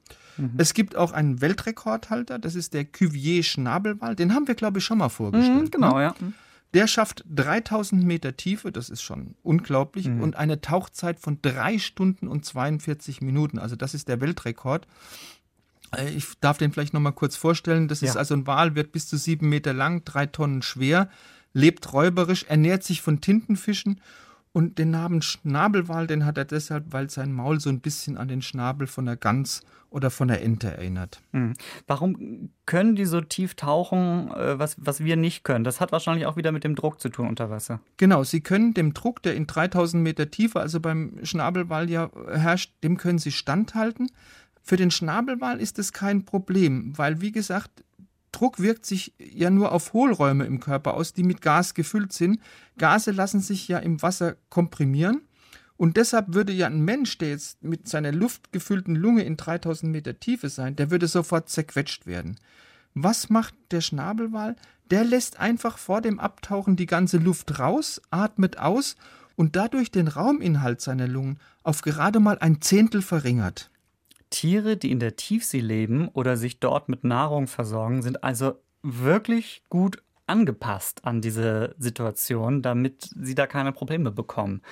Es 0.57 0.73
gibt 0.75 0.95
auch 0.95 1.13
einen 1.13 1.41
Weltrekordhalter, 1.41 2.39
das 2.39 2.55
ist 2.55 2.73
der 2.75 2.85
Cuvier 2.85 3.43
Schnabelwal. 3.43 4.15
Den 4.15 4.35
haben 4.35 4.47
wir, 4.47 4.55
glaube 4.55 4.79
ich, 4.79 4.85
schon 4.85 4.99
mal 4.99 5.09
vorgestellt. 5.09 5.65
Mhm, 5.65 5.71
genau, 5.71 5.97
ne? 5.97 6.03
ja. 6.03 6.15
Der 6.75 6.87
schafft 6.87 7.25
3000 7.35 8.05
Meter 8.05 8.37
Tiefe, 8.37 8.71
das 8.71 8.91
ist 8.91 9.03
schon 9.03 9.35
unglaublich, 9.43 10.07
und 10.07 10.37
eine 10.37 10.61
Tauchzeit 10.61 11.19
von 11.19 11.41
3 11.41 11.79
Stunden 11.79 12.29
und 12.29 12.45
42 12.45 13.23
Minuten. 13.23 13.59
Also 13.59 13.75
das 13.75 13.95
ist 13.95 14.07
der 14.07 14.21
Weltrekord. 14.21 14.87
Äh, 15.97 16.11
Ich 16.11 16.27
darf 16.41 16.59
den 16.59 16.73
vielleicht 16.73 16.95
nochmal 16.95 17.13
kurz 17.13 17.37
vorstellen. 17.37 17.89
Das 17.89 18.03
ist 18.03 18.15
Ja. 18.15 18.21
also 18.21 18.35
ein 18.35 18.47
Wal, 18.47 18.75
wird 18.75 18.93
bis 18.93 19.07
zu 19.09 19.17
sieben 19.17 19.49
Meter 19.49 19.73
lang, 19.73 20.05
drei 20.05 20.27
Tonnen 20.27 20.63
schwer, 20.63 21.09
lebt 21.53 21.93
räuberisch, 21.93 22.45
ernährt 22.49 22.85
sich 22.85 23.03
von 23.03 23.21
Tintenfischen 23.21 24.01
und 24.53 24.79
den 24.79 24.91
Namen 24.91 25.23
Schnabelwal, 25.23 26.07
den 26.07 26.25
hat 26.25 26.39
er 26.39 26.45
deshalb, 26.45 26.87
weil 26.93 27.11
sein 27.11 27.33
Maul 27.33 27.61
so 27.61 27.69
ein 27.71 27.81
bisschen 27.81 28.17
an 28.17 28.29
den 28.29 28.43
Schnabel 28.43 28.87
von 28.87 29.07
der 29.07 29.17
Gans 29.17 29.63
oder 29.91 30.11
von 30.11 30.29
der 30.29 30.43
Ente 30.43 30.69
erinnert. 30.71 31.23
Hm. 31.33 31.55
Warum 31.87 32.51
können 32.67 32.95
die 32.95 33.07
so 33.07 33.21
tief 33.23 33.55
tauchen, 33.55 34.31
äh, 34.33 34.59
was, 34.59 34.77
was 34.79 35.03
wir 35.03 35.17
nicht 35.17 35.45
können? 35.45 35.65
Das 35.65 35.81
hat 35.81 35.93
wahrscheinlich 35.93 36.27
auch 36.27 36.37
wieder 36.37 36.53
mit 36.53 36.65
dem 36.65 36.75
Druck 36.75 37.01
zu 37.01 37.09
tun 37.09 37.27
unter 37.29 37.49
Wasser. 37.49 37.81
Genau, 37.97 38.23
Sie 38.25 38.41
können 38.43 38.75
dem 38.75 38.93
Druck, 38.93 39.23
der 39.23 39.35
in 39.35 39.47
3000 39.47 40.03
Meter 40.03 40.31
Tiefe, 40.31 40.61
also 40.61 40.81
beim 40.81 41.19
Schnabelwal 41.23 41.89
ja 41.89 42.11
herrscht, 42.31 42.73
dem 42.83 42.99
können 42.99 43.19
Sie 43.19 43.33
standhalten. 43.33 44.11
Für 44.69 44.77
den 44.77 44.91
Schnabelwal 44.91 45.63
ist 45.63 45.79
es 45.79 45.95
kein 45.95 46.27
Problem, 46.27 46.93
weil, 46.99 47.23
wie 47.23 47.33
gesagt, 47.33 47.85
Druck 48.33 48.61
wirkt 48.61 48.85
sich 48.85 49.15
ja 49.19 49.49
nur 49.49 49.73
auf 49.73 49.95
Hohlräume 49.95 50.45
im 50.45 50.61
Körper 50.61 50.93
aus, 50.93 51.15
die 51.15 51.23
mit 51.23 51.41
Gas 51.41 51.73
gefüllt 51.73 52.13
sind. 52.13 52.39
Gase 52.77 53.13
lassen 53.13 53.41
sich 53.41 53.67
ja 53.67 53.79
im 53.79 54.03
Wasser 54.03 54.37
komprimieren. 54.51 55.23
Und 55.79 55.97
deshalb 55.97 56.35
würde 56.35 56.53
ja 56.53 56.67
ein 56.67 56.85
Mensch, 56.85 57.17
der 57.17 57.31
jetzt 57.31 57.65
mit 57.65 57.89
seiner 57.89 58.13
luftgefüllten 58.13 58.95
Lunge 58.95 59.23
in 59.23 59.39
3000 59.39 59.91
Meter 59.91 60.21
Tiefe 60.21 60.51
sein, 60.51 60.77
der 60.77 60.91
würde 60.91 61.07
sofort 61.07 61.49
zerquetscht 61.49 62.05
werden. 62.05 62.37
Was 62.93 63.31
macht 63.31 63.55
der 63.71 63.81
Schnabelwal? 63.81 64.55
Der 64.91 65.03
lässt 65.03 65.41
einfach 65.41 65.79
vor 65.79 66.03
dem 66.03 66.21
Abtauchen 66.21 66.77
die 66.77 66.85
ganze 66.85 67.17
Luft 67.17 67.59
raus, 67.59 68.03
atmet 68.11 68.59
aus 68.59 68.97
und 69.35 69.57
dadurch 69.57 69.91
den 69.91 70.09
Rauminhalt 70.09 70.83
seiner 70.83 71.09
Lungen 71.09 71.39
auf 71.63 71.81
gerade 71.81 72.21
mal 72.21 72.37
ein 72.41 72.61
Zehntel 72.61 73.01
verringert. 73.01 73.71
Tiere, 74.31 74.77
die 74.77 74.91
in 74.91 75.01
der 75.01 75.17
Tiefsee 75.17 75.61
leben 75.61 76.09
oder 76.09 76.37
sich 76.37 76.61
dort 76.61 76.89
mit 76.89 77.05
Nahrung 77.05 77.47
versorgen, 77.47 78.03
sind 78.03 78.23
also 78.25 78.55
wirklich 78.83 79.63
gut 79.69 80.03
angepasst 80.27 81.05
an 81.05 81.21
diese 81.21 81.75
Situation, 81.79 82.63
damit 82.63 83.11
sie 83.21 83.35
da 83.35 83.47
keine 83.47 83.73
Probleme 83.73 84.11
bekommen. 84.11 84.63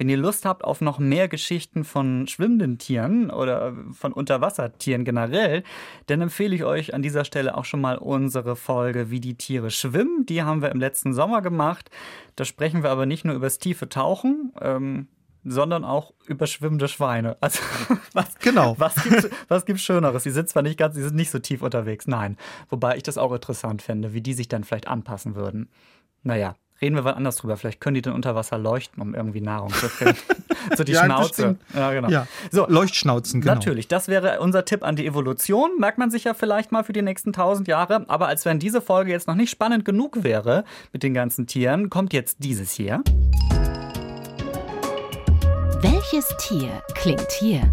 Wenn 0.00 0.08
ihr 0.08 0.16
Lust 0.16 0.46
habt 0.46 0.64
auf 0.64 0.80
noch 0.80 0.98
mehr 0.98 1.28
Geschichten 1.28 1.84
von 1.84 2.26
schwimmenden 2.26 2.78
Tieren 2.78 3.30
oder 3.30 3.76
von 3.92 4.14
Unterwassertieren 4.14 5.04
generell, 5.04 5.62
dann 6.06 6.22
empfehle 6.22 6.54
ich 6.54 6.64
euch 6.64 6.94
an 6.94 7.02
dieser 7.02 7.26
Stelle 7.26 7.54
auch 7.54 7.66
schon 7.66 7.82
mal 7.82 7.98
unsere 7.98 8.56
Folge 8.56 9.10
Wie 9.10 9.20
die 9.20 9.34
Tiere 9.34 9.70
schwimmen. 9.70 10.24
Die 10.24 10.42
haben 10.42 10.62
wir 10.62 10.70
im 10.70 10.80
letzten 10.80 11.12
Sommer 11.12 11.42
gemacht. 11.42 11.90
Da 12.34 12.46
sprechen 12.46 12.82
wir 12.82 12.88
aber 12.88 13.04
nicht 13.04 13.26
nur 13.26 13.34
über 13.34 13.44
das 13.44 13.58
tiefe 13.58 13.90
Tauchen, 13.90 14.54
ähm, 14.62 15.08
sondern 15.44 15.84
auch 15.84 16.12
über 16.26 16.46
schwimmende 16.46 16.88
Schweine. 16.88 17.36
Also 17.40 17.60
was, 18.12 18.38
Genau. 18.40 18.74
was 18.78 18.94
gibt's, 19.02 19.28
was 19.48 19.64
gibt's 19.66 19.82
Schöneres? 19.82 20.22
Die 20.22 20.30
sind 20.30 20.48
zwar 20.48 20.62
nicht 20.62 20.78
ganz, 20.78 20.94
die 20.94 21.02
sind 21.02 21.16
nicht 21.16 21.30
so 21.30 21.38
tief 21.38 21.62
unterwegs, 21.62 22.06
nein. 22.06 22.36
Wobei 22.68 22.96
ich 22.96 23.02
das 23.02 23.18
auch 23.18 23.32
interessant 23.32 23.82
fände, 23.82 24.12
wie 24.12 24.20
die 24.20 24.34
sich 24.34 24.48
dann 24.48 24.64
vielleicht 24.64 24.88
anpassen 24.88 25.34
würden. 25.34 25.68
Naja, 26.22 26.54
reden 26.82 26.96
wir 26.96 27.04
wann 27.04 27.14
anders 27.14 27.36
drüber. 27.36 27.56
Vielleicht 27.56 27.80
können 27.80 27.94
die 27.94 28.02
dann 28.02 28.14
unter 28.14 28.34
Wasser 28.34 28.58
leuchten, 28.58 29.00
um 29.02 29.14
irgendwie 29.14 29.40
Nahrung 29.40 29.72
zu 29.72 29.88
finden. 29.88 30.18
so 30.76 30.84
die 30.84 30.92
Ja, 30.92 31.04
Schnauze. 31.04 31.56
Ja, 31.74 31.92
genau. 31.92 32.08
Ja, 32.10 32.26
So, 32.50 32.66
Leuchtschnauzen, 32.68 33.40
genau. 33.40 33.54
Natürlich, 33.54 33.88
das 33.88 34.08
wäre 34.08 34.40
unser 34.40 34.64
Tipp 34.66 34.82
an 34.82 34.96
die 34.96 35.06
Evolution. 35.06 35.70
Merkt 35.78 35.98
man 35.98 36.10
sich 36.10 36.24
ja 36.24 36.34
vielleicht 36.34 36.72
mal 36.72 36.84
für 36.84 36.92
die 36.92 37.02
nächsten 37.02 37.32
tausend 37.32 37.68
Jahre. 37.68 38.04
Aber 38.08 38.28
als 38.28 38.44
wenn 38.44 38.58
diese 38.58 38.80
Folge 38.82 39.10
jetzt 39.10 39.26
noch 39.28 39.34
nicht 39.34 39.50
spannend 39.50 39.84
genug 39.84 40.22
wäre 40.22 40.64
mit 40.92 41.02
den 41.02 41.14
ganzen 41.14 41.46
Tieren, 41.46 41.88
kommt 41.90 42.12
jetzt 42.12 42.36
dieses 42.40 42.72
hier. 42.72 43.02
Welches 46.12 46.36
Tier 46.38 46.82
klingt 46.94 47.30
hier? 47.30 47.72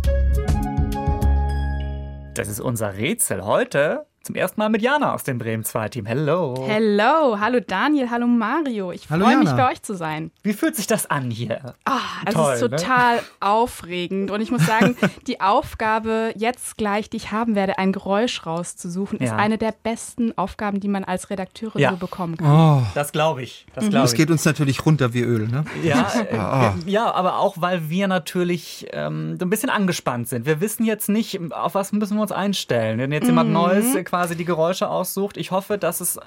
Das 2.36 2.48
ist 2.48 2.60
unser 2.60 2.96
Rätsel 2.96 3.44
heute. 3.44 4.06
Zum 4.28 4.36
ersten 4.36 4.60
Mal 4.60 4.68
mit 4.68 4.82
Jana 4.82 5.14
aus 5.14 5.24
dem 5.24 5.38
Bremen 5.38 5.64
2 5.64 5.88
Team. 5.88 6.06
Hello. 6.06 6.66
Hello, 6.68 7.38
hallo 7.40 7.62
Daniel, 7.66 8.10
hallo 8.10 8.28
Mario. 8.28 8.92
Ich 8.92 9.08
freue 9.08 9.38
mich 9.38 9.50
bei 9.52 9.72
euch 9.72 9.82
zu 9.82 9.94
sein. 9.96 10.32
Wie 10.44 10.52
fühlt 10.52 10.76
sich 10.76 10.86
das 10.86 11.10
an 11.10 11.32
hier? 11.32 11.76
Ah, 11.86 12.00
es 12.26 12.34
Toll, 12.34 12.54
ist 12.56 12.62
ne? 12.64 12.70
total 12.72 13.20
aufregend 13.40 14.30
und 14.30 14.42
ich 14.42 14.52
muss 14.52 14.66
sagen, 14.66 14.98
die 15.28 15.40
Aufgabe 15.40 16.34
jetzt 16.36 16.76
gleich, 16.78 17.10
die 17.10 17.16
ich 17.16 17.32
haben 17.32 17.56
werde, 17.56 17.78
ein 17.78 17.94
Geräusch 17.94 18.46
rauszusuchen, 18.46 19.18
ist 19.20 19.30
Ja. 19.30 19.38
eine 19.38 19.58
der 19.58 19.74
besten 19.82 20.38
Aufgaben, 20.38 20.82
die 20.82 20.90
man 20.90 21.06
als 21.06 21.30
Redakteurin 21.30 21.80
Ja. 21.82 21.92
so 21.92 21.96
bekommen 21.96 22.36
kann. 22.36 22.82
Oh, 22.82 22.84
Das 22.96 23.14
glaube 23.14 23.44
ich. 23.44 23.66
Das 23.76 23.86
Mhm. 23.86 23.90
glaube 23.92 24.04
das 24.04 24.12
ich. 24.12 24.18
geht 24.18 24.30
uns 24.30 24.44
natürlich 24.44 24.86
runter 24.86 25.14
wie 25.14 25.22
Öl, 25.22 25.48
ne? 25.48 25.64
Ja, 25.84 26.06
äh, 26.32 26.36
Ah. 26.38 26.76
ja, 26.86 27.14
aber 27.14 27.40
auch, 27.40 27.56
weil 27.62 27.90
wir 27.90 28.10
natürlich 28.10 28.88
ähm, 28.92 29.38
so 29.40 29.46
ein 29.46 29.50
bisschen 29.50 29.70
angespannt 29.70 30.28
sind. 30.28 30.46
Wir 30.46 30.60
wissen 30.60 30.84
jetzt 30.84 31.08
nicht, 31.08 31.40
auf 31.54 31.76
was 31.76 31.94
müssen 31.94 32.18
wir 32.18 32.24
uns 32.24 32.34
einstellen. 32.34 33.00
Wenn 33.00 33.14
jetzt 33.14 33.24
Mhm. 33.24 33.30
jemand 33.30 33.52
Neues 33.54 33.96
äh, 33.96 34.04
quasi 34.18 34.36
die 34.36 34.46
Geräusche 34.46 34.90
aussucht, 34.90 35.38
ich 35.38 35.52
hoffe, 35.52 35.78
dass 35.78 36.02
es, 36.02 36.20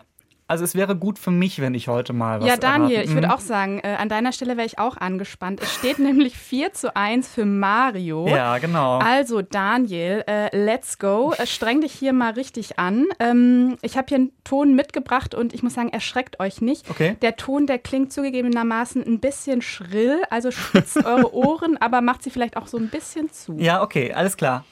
also 0.46 0.62
es 0.64 0.74
wäre 0.76 0.94
gut 0.96 1.18
für 1.18 1.31
mich, 1.33 1.61
wenn 1.61 1.74
ich 1.74 1.88
heute 1.88 2.12
mal 2.12 2.40
was 2.40 2.46
Ja, 2.48 2.57
Daniel, 2.57 2.98
erraten- 2.98 3.05
ich 3.09 3.14
würde 3.14 3.26
Mhm. 3.29 3.33
auch 3.33 3.40
sagen, 3.40 3.81
äh, 3.81 3.96
an 3.98 4.09
deiner 4.09 4.31
Stelle 4.33 4.57
wäre 4.57 4.66
ich 4.66 4.79
auch 4.79 4.96
angespannt. 4.96 5.61
Es 5.62 5.74
steht 5.74 5.98
nämlich 5.98 6.37
4 6.37 6.72
zu 6.72 6.94
1 6.96 7.29
für 7.29 7.44
Mario. 7.44 8.29
Ja, 8.29 8.59
genau. 8.59 8.98
Also 8.98 9.42
Daniel, 9.42 10.22
äh, 10.29 10.57
let's 10.57 10.98
go. 11.00 11.33
Äh, 11.37 11.46
streng 11.46 11.81
dich 11.81 11.92
hier 11.92 12.12
mal 12.12 12.33
richtig 12.33 12.79
an. 12.79 13.07
Ähm, 13.18 13.76
ich 13.83 13.96
habe 13.96 14.07
hier 14.09 14.18
einen 14.18 14.33
Ton 14.44 14.74
mitgebracht 14.74 15.35
und 15.35 15.53
ich 15.53 15.62
muss 15.64 15.74
sagen, 15.74 15.88
erschreckt 15.90 16.38
euch 16.40 16.61
nicht. 16.61 16.88
Okay. 16.90 17.16
Der 17.22 17.35
Ton, 17.37 17.66
der 17.66 17.79
klingt 17.79 18.12
zugegebenermaßen 18.12 19.03
ein 19.05 19.18
bisschen 19.20 19.62
schrill, 19.62 20.22
also 20.31 20.50
spitzt 20.53 21.05
eure 21.05 21.33
Ohren, 21.35 21.76
aber 21.76 22.00
macht 22.03 22.22
sie 22.22 22.31
vielleicht 22.31 22.57
auch 22.57 22.66
so 22.68 22.76
ein 22.76 22.88
bisschen 22.88 23.31
zu. 23.33 23.57
Ja, 23.59 23.83
okay, 23.83 24.12
alles 24.12 24.37
klar. 24.37 24.64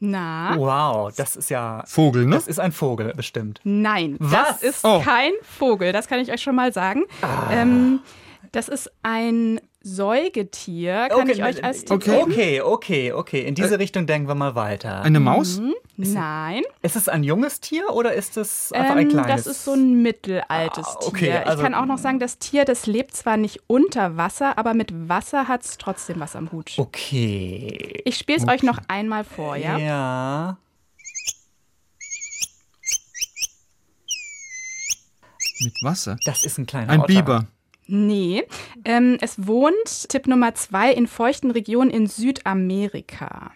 Na? 0.00 0.54
Wow, 0.56 1.14
das 1.14 1.36
ist 1.36 1.50
ja. 1.50 1.84
Vogel, 1.86 2.24
ne? 2.24 2.34
Das 2.36 2.48
ist 2.48 2.58
ein 2.58 2.72
Vogel, 2.72 3.12
bestimmt. 3.14 3.60
Nein, 3.64 4.16
Was? 4.18 4.60
das 4.60 4.62
ist 4.62 4.84
Oh. 4.84 5.00
kein 5.04 5.32
Vogel, 5.42 5.92
das 5.92 6.08
kann 6.08 6.18
ich 6.20 6.32
euch 6.32 6.40
schon 6.42 6.54
mal 6.56 6.72
sagen. 6.72 7.04
Ähm, 7.50 8.00
das 8.52 8.68
ist 8.68 8.90
ein 9.02 9.60
Säugetier, 9.82 11.08
kann 11.10 11.28
ich 11.30 11.42
euch 11.42 11.64
als 11.64 11.80
Tipp 11.86 11.92
Okay. 11.96 12.10
geben. 12.18 12.22
Okay, 12.32 12.60
okay, 12.60 13.12
okay. 13.12 13.40
In 13.46 13.54
diese 13.54 13.78
Richtung 13.78 14.06
denken 14.06 14.28
wir 14.28 14.34
mal 14.34 14.54
weiter. 14.54 15.02
Eine 15.02 15.20
Maus? 15.20 15.58
Mhm. 15.58 15.74
Nein, 15.96 16.62
Ist 16.82 16.96
es 16.96 17.08
ein 17.08 17.22
junges 17.24 17.60
Tier 17.60 17.90
oder 17.90 18.14
ist 18.14 18.36
es 18.38 18.72
einfach 18.72 18.96
ein 18.96 19.02
ähm, 19.02 19.08
kleines? 19.10 19.44
das 19.44 19.46
ist 19.46 19.64
so 19.66 19.72
ein 19.74 20.00
mittelaltes 20.02 20.86
Ah, 20.86 20.98
okay, 21.06 21.26
Tier. 21.26 21.46
also- 21.46 21.58
ich 21.58 21.62
kann 21.64 21.74
auch 21.74 21.84
noch 21.86 21.98
sagen, 21.98 22.18
das 22.18 22.38
Tier, 22.38 22.64
das 22.64 22.86
lebt 22.86 23.14
zwar 23.14 23.36
nicht 23.36 23.60
unter 23.66 24.16
Wasser, 24.16 24.56
aber 24.56 24.72
mit 24.74 25.08
Wasser 25.10 25.46
hat 25.48 25.62
es 25.64 25.76
trotzdem 25.76 26.18
was 26.20 26.36
am 26.36 26.52
Hut. 26.52 26.72
Okay. 26.78 28.00
Ich 28.04 28.16
spiele 28.16 28.38
es 28.38 28.48
euch 28.48 28.62
noch 28.62 28.78
einmal 28.88 29.24
vor, 29.24 29.56
ja? 29.56 29.76
Ja. 29.78 30.58
Mit 35.62 35.74
Wasser. 35.82 36.16
Das 36.24 36.44
ist 36.44 36.58
ein 36.58 36.66
kleiner 36.66 36.90
Ein 36.92 37.00
Otter. 37.00 37.06
Biber. 37.08 37.46
Nee. 37.90 38.44
Ähm, 38.84 39.18
es 39.20 39.46
wohnt, 39.46 40.08
Tipp 40.08 40.28
Nummer 40.28 40.54
zwei, 40.54 40.92
in 40.92 41.08
feuchten 41.08 41.50
Regionen 41.50 41.90
in 41.90 42.06
Südamerika. 42.06 43.52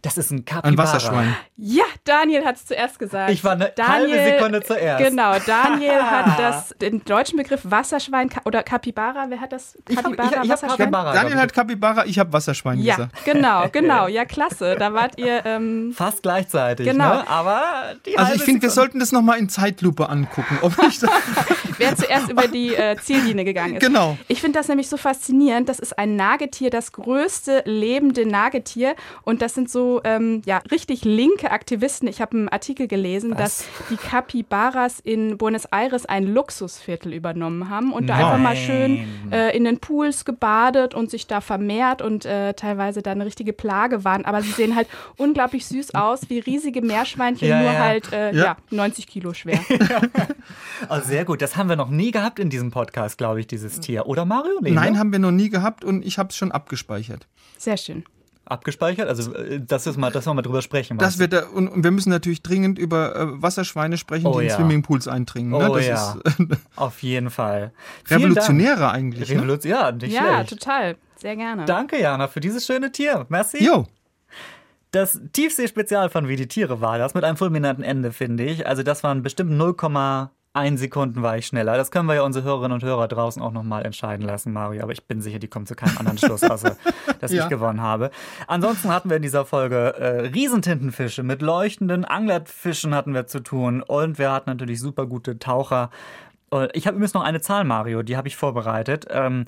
Das 0.00 0.16
ist 0.16 0.30
ein 0.30 0.44
Kapibara. 0.44 0.68
Ein 0.68 0.78
Wasserschwein. 0.78 1.36
Ja, 1.56 1.84
Daniel 2.04 2.44
hat 2.44 2.56
es 2.56 2.66
zuerst 2.66 2.98
gesagt. 2.98 3.30
Ich 3.30 3.44
war 3.44 3.52
eine 3.52 3.72
Daniel, 3.76 4.18
halbe 4.18 4.36
Sekunde 4.36 4.62
zuerst. 4.62 5.04
Genau, 5.04 5.34
Daniel 5.46 6.02
hat 6.10 6.38
das, 6.38 6.74
den 6.80 7.04
deutschen 7.04 7.36
Begriff 7.36 7.60
Wasserschwein 7.64 8.30
oder 8.44 8.62
Kapibara, 8.62 9.26
wer 9.28 9.40
hat 9.40 9.52
das? 9.52 9.76
Ich 9.88 9.96
hab- 9.96 10.04
Kapibara, 10.04 10.28
ich- 10.28 10.32
ich 10.32 10.38
hab 10.38 10.48
Wasserschwein? 10.50 10.78
Kapibara. 10.78 11.12
Daniel 11.12 11.36
hat 11.38 11.52
Kapibara, 11.52 12.06
ich 12.06 12.18
habe 12.18 12.32
Wasserschwein 12.32 12.78
Ja, 12.80 12.96
gesagt. 12.96 13.24
genau, 13.24 13.68
genau. 13.72 14.06
Ja, 14.08 14.24
klasse. 14.24 14.76
Da 14.78 14.92
wart 14.94 15.18
ihr, 15.18 15.44
ähm, 15.44 15.92
Fast 15.94 16.22
gleichzeitig, 16.22 16.86
Genau. 16.86 17.14
ne? 17.16 17.28
aber 17.28 17.62
die 18.06 18.16
Also 18.18 18.34
ich 18.34 18.42
finde, 18.42 18.62
wir 18.62 18.70
sollten 18.70 18.98
das 18.98 19.12
nochmal 19.12 19.38
in 19.38 19.48
Zeitlupe 19.48 20.08
angucken. 20.08 20.58
Ob 20.62 20.72
ich 20.88 21.00
wer 21.78 21.96
zuerst 21.96 22.30
über 22.30 22.48
die 22.48 22.74
äh, 22.74 22.96
Ziellinie 22.96 23.44
gegangen 23.44 23.74
ist. 23.76 23.80
genau. 23.84 24.16
Ich 24.28 24.40
finde 24.40 24.58
das 24.58 24.68
nämlich 24.68 24.88
so 24.88 24.96
faszinierend. 24.96 25.68
Das 25.68 25.78
ist 25.78 25.98
ein 25.98 26.16
Nagetier, 26.16 26.70
das 26.70 26.92
größte 26.92 27.62
lebende 27.66 28.26
Nagetier. 28.26 28.94
Und 29.24 29.42
das 29.42 29.54
sind 29.54 29.70
so 29.70 29.81
ähm, 30.04 30.42
ja, 30.46 30.58
richtig 30.70 31.04
linke 31.04 31.50
Aktivisten. 31.50 32.08
Ich 32.08 32.20
habe 32.20 32.36
einen 32.36 32.48
Artikel 32.48 32.88
gelesen, 32.88 33.34
dass 33.36 33.64
die 33.90 33.96
Capybaras 33.96 35.00
in 35.00 35.38
Buenos 35.38 35.64
Aires 35.66 36.06
ein 36.06 36.24
Luxusviertel 36.26 37.12
übernommen 37.12 37.68
haben 37.68 37.92
und 37.92 38.06
da 38.06 38.14
Nein. 38.16 38.24
einfach 38.24 38.38
mal 38.38 38.56
schön 38.56 39.04
äh, 39.30 39.56
in 39.56 39.64
den 39.64 39.78
Pools 39.78 40.24
gebadet 40.24 40.94
und 40.94 41.10
sich 41.10 41.26
da 41.26 41.40
vermehrt 41.40 42.02
und 42.02 42.24
äh, 42.24 42.54
teilweise 42.54 43.02
da 43.02 43.12
eine 43.12 43.24
richtige 43.26 43.52
Plage 43.52 44.04
waren. 44.04 44.24
Aber 44.24 44.42
sie 44.42 44.50
sehen 44.52 44.74
halt 44.76 44.88
unglaublich 45.16 45.66
süß 45.66 45.94
aus, 45.94 46.28
wie 46.28 46.38
riesige 46.38 46.82
Meerschweinchen, 46.82 47.48
Ja, 47.48 47.60
nur 47.62 47.72
ja. 47.72 47.78
halt 47.78 48.12
äh, 48.12 48.32
Ja. 48.34 48.44
ja. 48.44 48.56
90 48.70 49.06
Kilo 49.06 49.32
schwer. 49.34 49.60
Oh, 50.88 50.98
sehr 51.00 51.24
gut. 51.24 51.40
Das 51.42 51.56
haben 51.56 51.68
wir 51.68 51.76
noch 51.76 51.90
nie 51.90 52.10
gehabt 52.10 52.38
in 52.40 52.50
diesem 52.50 52.70
Podcast, 52.72 53.16
glaube 53.16 53.38
ich, 53.40 53.46
dieses 53.46 53.78
Tier. 53.78 54.06
Oder 54.06 54.24
Mario? 54.24 54.58
Nee, 54.60 54.72
Nein, 54.72 54.94
ne? 54.94 54.98
haben 54.98 55.12
wir 55.12 55.20
noch 55.20 55.30
nie 55.30 55.48
gehabt 55.48 55.84
und 55.84 56.04
ich 56.04 56.18
habe 56.18 56.30
es 56.30 56.36
schon 56.36 56.50
abgespeichert. 56.50 57.28
Sehr 57.56 57.76
schön. 57.76 58.04
Abgespeichert? 58.52 59.08
Also, 59.08 59.34
äh, 59.34 59.60
das 59.60 59.86
ist 59.86 59.96
mal, 59.96 60.10
dass 60.12 60.26
wir 60.26 60.34
mal 60.34 60.42
drüber 60.42 60.62
sprechen. 60.62 60.98
Das 60.98 61.18
wird 61.18 61.32
da, 61.32 61.46
und, 61.46 61.68
und 61.68 61.82
wir 61.82 61.90
müssen 61.90 62.10
natürlich 62.10 62.42
dringend 62.42 62.78
über 62.78 63.16
äh, 63.16 63.42
Wasserschweine 63.42 63.96
sprechen, 63.98 64.26
Oh 64.26 64.38
die 64.38 64.44
in 64.44 64.50
ja. 64.50 64.56
Swimmingpools 64.56 65.08
eindringen. 65.08 65.50
Ne? 65.50 65.68
Oh 65.70 65.74
das 65.76 65.86
ja. 65.86 66.16
ist 66.24 66.40
äh? 66.40 66.46
Auf 66.76 67.02
jeden 67.02 67.30
Fall. 67.30 67.72
Revolutionäre 68.10 68.90
eigentlich. 68.90 69.28
Ne? 69.30 69.36
Revolution, 69.36 69.70
ja, 69.72 69.90
nicht 69.92 70.12
Ja, 70.12 70.44
schlecht. 70.44 70.50
total. 70.50 70.96
Sehr 71.16 71.36
gerne. 71.36 71.64
Danke, 71.64 72.00
Jana, 72.00 72.28
für 72.28 72.40
dieses 72.40 72.66
schöne 72.66 72.90
Tier. 72.92 73.26
Merci. 73.28 73.64
Jo, 73.64 73.86
Das 74.90 75.20
Tiefsee-Spezial 75.32 76.10
von 76.10 76.28
Wie 76.28 76.36
die 76.36 76.48
Tiere 76.48 76.80
war 76.80 76.98
das 76.98 77.14
mit 77.14 77.24
einem 77.24 77.36
fulminanten 77.36 77.84
Ende, 77.84 78.12
finde 78.12 78.44
ich. 78.44 78.66
Also 78.66 78.82
das 78.82 79.02
waren 79.02 79.22
bestimmt 79.22 79.50
0,1 80.54 80.76
Sekunden 80.78 81.22
war 81.22 81.38
ich 81.38 81.46
schneller. 81.46 81.76
Das 81.76 81.90
können 81.90 82.06
wir 82.06 82.14
ja 82.14 82.22
unsere 82.22 82.44
Hörerinnen 82.44 82.72
und 82.72 82.82
Hörer 82.84 83.08
draußen 83.08 83.40
auch 83.40 83.52
nochmal 83.52 83.84
entscheiden 83.86 84.26
lassen, 84.26 84.52
Mario. 84.52 84.82
Aber 84.82 84.92
ich 84.92 85.06
bin 85.06 85.22
sicher, 85.22 85.38
die 85.38 85.48
kommen 85.48 85.66
zu 85.66 85.74
keinem 85.74 85.96
anderen 85.98 86.18
Schluss, 86.18 86.42
außer 86.42 86.76
dass 87.20 87.32
Ja. 87.32 87.44
ich 87.44 87.48
gewonnen 87.48 87.80
habe. 87.80 88.10
Ansonsten 88.46 88.90
hatten 88.90 89.08
wir 89.08 89.16
in 89.16 89.22
dieser 89.22 89.44
Folge 89.46 89.94
äh, 89.98 90.26
Riesentintenfische 90.28 91.22
mit 91.22 91.40
leuchtenden 91.42 92.04
Anglerfischen 92.04 92.94
hatten 92.94 93.14
wir 93.14 93.26
zu 93.26 93.40
tun. 93.42 93.82
Und 93.82 94.18
wir 94.18 94.30
hatten 94.30 94.50
natürlich 94.50 94.80
super 94.80 95.06
gute 95.06 95.38
Taucher. 95.38 95.90
Ich 96.74 96.86
habe 96.86 96.96
übrigens 96.96 97.14
noch 97.14 97.22
eine 97.24 97.40
Zahl, 97.40 97.64
Mario, 97.64 98.02
die 98.02 98.18
habe 98.18 98.28
ich 98.28 98.36
vorbereitet. 98.36 99.06
Ähm, 99.08 99.46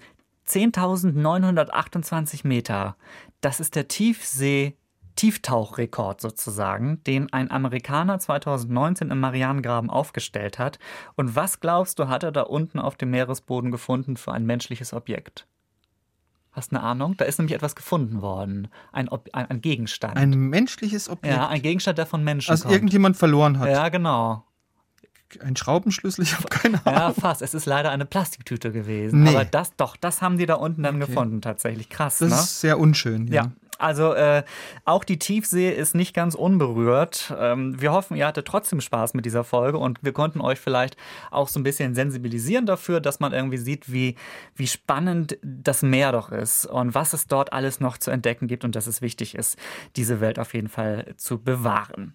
10.928 0.49 2.47
Meter. 2.47 2.97
Das 3.43 3.61
ist 3.61 3.77
der 3.77 3.89
Tiefsee. 3.89 4.75
Tieftauchrekord 5.17 6.21
sozusagen, 6.21 7.03
den 7.05 7.33
ein 7.33 7.51
Amerikaner 7.51 8.19
2019 8.19 9.11
im 9.11 9.21
Marianengraben 9.21 9.91
aufgestellt 9.91 10.59
hat. 10.59 10.79
Und 11.17 11.37
was 11.37 11.61
glaubst 11.61 11.99
du, 11.99 12.09
hat 12.09 12.23
er 12.23 12.33
da 12.33 12.43
unten 12.43 12.79
auf 12.79 12.97
dem 12.97 13.11
Meeresboden 13.11 13.71
gefunden 13.71 14.17
für 14.17 14.33
ein 14.33 14.45
menschliches 14.47 14.93
Objekt? 14.93 15.47
Hast 16.53 16.73
eine 16.73 16.83
Ahnung? 16.83 17.17
Da 17.17 17.25
ist 17.25 17.39
nämlich 17.39 17.55
etwas 17.55 17.75
gefunden 17.75 18.23
worden. 18.23 18.69
Ein, 18.93 19.09
Ob 19.09 19.29
ein, 19.33 19.47
ein 19.51 19.61
Gegenstand. 19.61 20.17
ein 20.17 20.31
menschliches 20.31 21.09
Objekt. 21.09 21.35
ja, 21.37 21.49
ein 21.49 21.63
Gegenstand, 21.63 21.99
der 21.99 22.07
von 22.07 22.23
Menschen 22.23 22.51
also 22.53 22.65
kommt. 22.65 22.75
irgendjemand 22.75 23.17
verloren 23.17 23.59
hat. 23.59 23.69
ja, 23.69 23.89
genau. 23.89 24.45
Ein 25.41 25.57
Schraubenschlüssel, 25.57 26.23
ich 26.23 26.35
habe 26.37 26.47
keine 26.49 26.85
Ahnung. 26.87 27.01
Ja, 27.01 27.13
fast. 27.13 27.43
Es 27.43 27.55
ist 27.55 27.67
leider 27.67 27.91
eine 27.91 28.05
Plastiktüte 28.07 28.71
gewesen. 28.71 29.25
Nee. 29.25 29.31
Aber 29.31 29.45
das 29.45 29.75
doch, 29.77 29.97
das 29.97 30.23
haben 30.23 30.39
die 30.39 30.47
da 30.47 30.55
unten 30.55 30.85
dann 30.85 31.03
Okay. 31.03 31.07
gefunden, 31.07 31.41
tatsächlich. 31.41 31.89
Krass, 31.89 32.19
Das 32.19 32.31
ne? 32.31 32.37
ist 32.37 32.61
sehr 32.61 32.79
unschön. 32.79 33.27
Ja. 33.27 33.35
Ja, 33.47 33.53
also 33.79 34.15
äh, 34.15 34.43
auch 34.85 35.05
die 35.05 35.19
Tiefsee 35.19 35.71
ist 35.71 35.95
nicht 35.95 36.15
ganz 36.15 36.35
unberührt. 36.35 37.35
Ähm, 37.39 37.81
wir 37.81 37.93
hoffen, 37.93 38.17
ihr 38.17 38.27
hattet 38.27 38.47
trotzdem 38.47 38.81
Spaß 38.81 39.15
mit 39.15 39.25
dieser 39.25 39.45
Folge 39.45 39.79
und 39.79 39.99
wir 40.03 40.13
konnten 40.13 40.41
euch 40.41 40.61
vielleicht 40.61 40.97
auch 41.31 41.49
so 41.49 41.61
ein 41.61 41.63
bisschen 41.63 41.95
sensibilisieren 41.95 42.67
dafür, 42.67 43.01
dass 43.01 43.21
man 43.21 43.33
irgendwie 43.33 43.59
sieht, 43.59 43.93
wie, 43.93 44.17
wie 44.55 44.67
spannend 44.67 45.39
das 45.43 45.83
Meer 45.83 46.13
doch 46.13 46.31
ist 46.31 46.67
und 46.67 46.95
was 46.95 47.13
es 47.13 47.27
dort 47.27 47.53
alles 47.53 47.81
noch 47.81 47.99
zu 47.99 48.11
entdecken 48.11 48.47
gibt 48.47 48.65
und 48.65 48.77
dass 48.77 48.87
es 48.87 49.03
wichtig 49.03 49.35
ist, 49.35 49.59
diese 49.97 50.21
Welt 50.21 50.39
auf 50.39 50.55
jeden 50.55 50.69
Fall 50.69 51.15
zu 51.17 51.39
bewahren. 51.43 52.15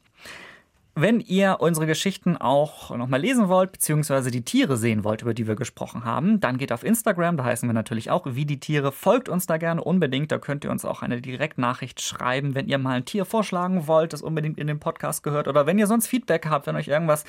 Wenn 0.96 1.20
ihr 1.22 1.58
unsere 1.60 1.86
Geschichten 1.86 2.36
auch 2.36 2.96
nochmal 2.96 3.22
lesen 3.22 3.48
wollt, 3.48 3.72
beziehungsweise 3.72 4.32
die 4.32 4.44
Tiere 4.44 4.76
sehen 4.76 5.04
wollt, 5.04 5.22
über 5.22 5.34
die 5.34 5.48
wir 5.48 5.56
gesprochen 5.56 6.04
haben, 6.04 6.40
dann 6.40 6.58
geht 6.58 6.74
auf 6.74 6.84
Instagram, 6.84 7.38
da 7.38 7.46
heißen 7.46 7.70
wir 7.70 7.74
natürlich 7.74 8.12
auch 8.12 8.26
wie 8.26 8.46
die 8.46 8.60
Tiere. 8.60 8.92
Folgt 8.92 9.30
uns 9.30 9.46
da 9.46 9.58
gerne 9.58 9.84
unbedingt, 9.84 10.32
da 10.32 10.40
könnt 10.40 10.66
ihr 10.66 10.72
uns 10.72 10.84
auch 10.84 11.02
eine 11.02 11.22
Direktnachricht 11.22 12.02
schreiben, 12.02 12.54
wenn 12.54 12.68
ihr 12.68 12.80
mal 12.80 12.98
ein 12.98 13.06
Tier 13.06 13.24
vorschlagen 13.24 13.88
wollt, 13.88 14.12
das 14.14 14.22
unbedingt 14.22 14.58
in 14.58 14.68
den 14.68 14.80
Podcast 14.80 15.24
gehört 15.24 15.48
oder 15.48 15.66
wenn 15.66 15.80
ihr 15.80 15.88
sonst 15.88 16.08
Feedback 16.08 16.48
habt, 16.48 16.68
wenn 16.68 16.76
euch 16.76 16.88
irgendwas 16.88 17.24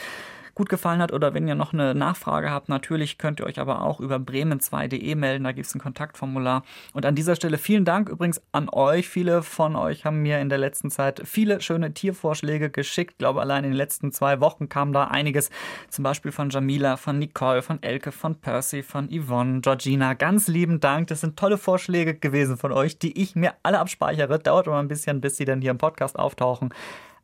gut 0.55 0.69
gefallen 0.69 1.01
hat 1.01 1.13
oder 1.13 1.35
wenn 1.35 1.49
ihr 1.49 1.55
noch 1.55 1.73
eine 1.73 1.95
Nachfrage 1.95 2.51
habt, 2.51 2.69
natürlich 2.69 3.19
könnt 3.19 3.41
ihr 3.41 3.47
euch 3.47 3.59
aber 3.59 3.83
auch 3.83 4.01
über 4.01 4.17
bremen2.de 4.17 5.15
melden, 5.15 5.45
da 5.45 5.53
gibt 5.53 5.67
es 5.67 5.75
ein 5.75 5.81
Kontaktformular. 5.81 6.63
Und 6.93 7.07
an 7.07 7.15
dieser 7.15 7.37
Stelle 7.37 7.59
vielen 7.59 7.85
Dank 7.85 8.09
übrigens 8.09 8.41
an 8.53 8.69
euch. 8.71 9.09
Viele 9.09 9.43
von 9.43 9.77
euch 9.77 10.05
haben 10.05 10.23
mir 10.23 10.41
in 10.41 10.49
der 10.49 10.59
letzten 10.59 10.91
Zeit 10.91 11.23
viele 11.25 11.61
schöne 11.61 11.93
Tiervorschläge 11.93 12.71
geschickt. 12.71 13.13
Ich 13.13 13.19
glaube, 13.19 13.41
allein 13.41 13.65
in 13.65 13.71
den 13.71 13.77
letzten 13.77 14.13
zwei 14.13 14.41
Wochen 14.41 14.69
kam 14.69 14.93
da 14.93 15.05
einiges, 15.05 15.51
zum 15.89 16.03
Beispiel 16.03 16.33
von 16.33 16.51
Jamila, 16.51 16.97
von 16.97 17.19
Nicole, 17.19 17.63
von 17.63 17.83
Elke, 17.83 18.13
von 18.13 18.35
Percy, 18.35 18.83
von 18.83 19.09
Yvonne, 19.11 19.61
Georgina. 19.61 20.15
Ganz 20.15 20.49
lieben 20.49 20.81
Dank. 20.81 21.09
Das 21.09 21.21
sind 21.21 21.39
tolle 21.39 21.59
Vorschläge 21.59 22.15
gewesen 22.15 22.57
von 22.57 22.73
euch, 22.73 22.99
die 22.99 23.21
ich 23.21 23.35
mir 23.35 23.55
alle 23.63 23.79
abspeichere. 23.79 24.39
Dauert 24.39 24.67
immer 24.67 24.79
ein 24.79 24.89
bisschen, 24.89 25.21
bis 25.21 25.37
sie 25.37 25.45
dann 25.45 25.61
hier 25.61 25.71
im 25.71 25.79
Podcast 25.79 26.19
auftauchen 26.19 26.71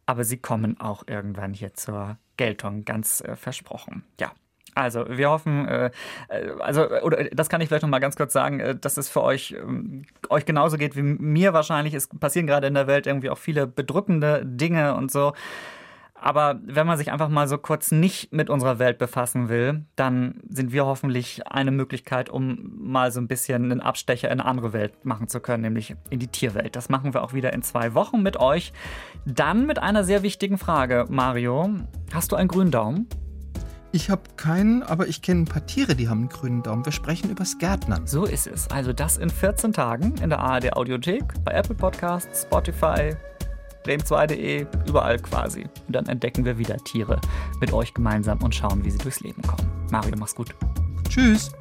aber 0.06 0.24
sie 0.24 0.38
kommen 0.38 0.80
auch 0.80 1.04
irgendwann 1.06 1.52
hier 1.52 1.74
zur 1.74 2.16
Geltung, 2.36 2.84
ganz 2.84 3.20
äh, 3.20 3.36
versprochen. 3.36 4.04
Ja. 4.20 4.32
Also, 4.74 5.06
wir 5.08 5.30
hoffen, 5.30 5.66
äh, 5.66 5.90
äh, 6.28 6.50
also, 6.60 6.86
oder 7.00 7.24
das 7.24 7.48
kann 7.48 7.62
ich 7.62 7.68
vielleicht 7.68 7.82
noch 7.82 7.88
mal 7.88 7.98
ganz 7.98 8.14
kurz 8.14 8.34
sagen, 8.34 8.60
äh, 8.60 8.76
dass 8.76 8.98
es 8.98 9.08
für 9.08 9.22
euch, 9.22 9.52
ähm, 9.58 10.04
euch 10.28 10.44
genauso 10.44 10.76
geht 10.76 10.96
wie 10.96 11.02
mir 11.02 11.54
wahrscheinlich. 11.54 11.94
Es 11.94 12.08
passieren 12.08 12.46
gerade 12.46 12.66
in 12.66 12.74
der 12.74 12.86
Welt 12.86 13.06
irgendwie 13.06 13.30
auch 13.30 13.38
viele 13.38 13.66
bedrückende 13.66 14.42
Dinge 14.44 14.94
und 14.94 15.10
so. 15.10 15.32
Aber 16.26 16.58
wenn 16.64 16.88
man 16.88 16.98
sich 16.98 17.12
einfach 17.12 17.28
mal 17.28 17.46
so 17.46 17.56
kurz 17.56 17.92
nicht 17.92 18.32
mit 18.32 18.50
unserer 18.50 18.80
Welt 18.80 18.98
befassen 18.98 19.48
will, 19.48 19.84
dann 19.94 20.40
sind 20.48 20.72
wir 20.72 20.84
hoffentlich 20.84 21.46
eine 21.46 21.70
Möglichkeit, 21.70 22.30
um 22.30 22.72
mal 22.80 23.12
so 23.12 23.20
ein 23.20 23.28
bisschen 23.28 23.70
einen 23.70 23.80
Abstecher 23.80 24.26
in 24.26 24.40
eine 24.40 24.44
andere 24.44 24.72
Welt 24.72 25.04
machen 25.04 25.28
zu 25.28 25.38
können, 25.38 25.62
nämlich 25.62 25.94
in 26.10 26.18
die 26.18 26.26
Tierwelt. 26.26 26.74
Das 26.74 26.88
machen 26.88 27.14
wir 27.14 27.22
auch 27.22 27.32
wieder 27.32 27.52
in 27.52 27.62
zwei 27.62 27.94
Wochen 27.94 28.24
mit 28.24 28.40
euch. 28.40 28.72
Dann 29.24 29.66
mit 29.66 29.78
einer 29.78 30.02
sehr 30.02 30.24
wichtigen 30.24 30.58
Frage. 30.58 31.04
Mario, 31.08 31.70
hast 32.12 32.32
du 32.32 32.36
einen 32.36 32.48
grünen 32.48 32.72
Daumen? 32.72 33.06
Ich 33.92 34.10
habe 34.10 34.22
keinen, 34.36 34.82
aber 34.82 35.06
ich 35.06 35.22
kenne 35.22 35.42
ein 35.42 35.44
paar 35.44 35.64
Tiere, 35.64 35.94
die 35.94 36.08
haben 36.08 36.22
einen 36.22 36.28
grünen 36.28 36.64
Daumen. 36.64 36.84
Wir 36.84 36.90
sprechen 36.90 37.30
übers 37.30 37.56
Gärtnern. 37.58 38.04
So 38.08 38.24
ist 38.24 38.48
es. 38.48 38.68
Also 38.72 38.92
das 38.92 39.16
in 39.16 39.30
14 39.30 39.72
Tagen 39.72 40.16
in 40.20 40.30
der 40.30 40.40
ARD 40.40 40.72
Audiothek, 40.72 41.22
bei 41.44 41.52
Apple 41.52 41.76
Podcasts, 41.76 42.42
Spotify, 42.42 43.14
bremen2.de, 43.86 44.66
überall 44.86 45.18
quasi. 45.18 45.62
Und 45.86 45.94
dann 45.94 46.06
entdecken 46.06 46.44
wir 46.44 46.58
wieder 46.58 46.76
Tiere 46.78 47.20
mit 47.60 47.72
euch 47.72 47.94
gemeinsam 47.94 48.42
und 48.42 48.54
schauen, 48.54 48.84
wie 48.84 48.90
sie 48.90 48.98
durchs 48.98 49.20
Leben 49.20 49.42
kommen. 49.42 49.70
Mario, 49.90 50.14
mach's 50.18 50.34
gut. 50.34 50.54
Tschüss. 51.08 51.52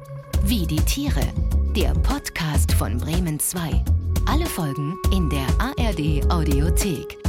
Wie 0.44 0.66
die 0.66 0.76
Tiere. 0.76 1.22
Der 1.74 1.92
Podcast 1.92 2.72
von 2.72 2.98
Bremen 2.98 3.38
2. 3.38 3.84
Alle 4.26 4.46
Folgen 4.46 4.96
in 5.12 5.30
der 5.30 5.46
ARD 5.58 6.30
Audiothek. 6.30 7.25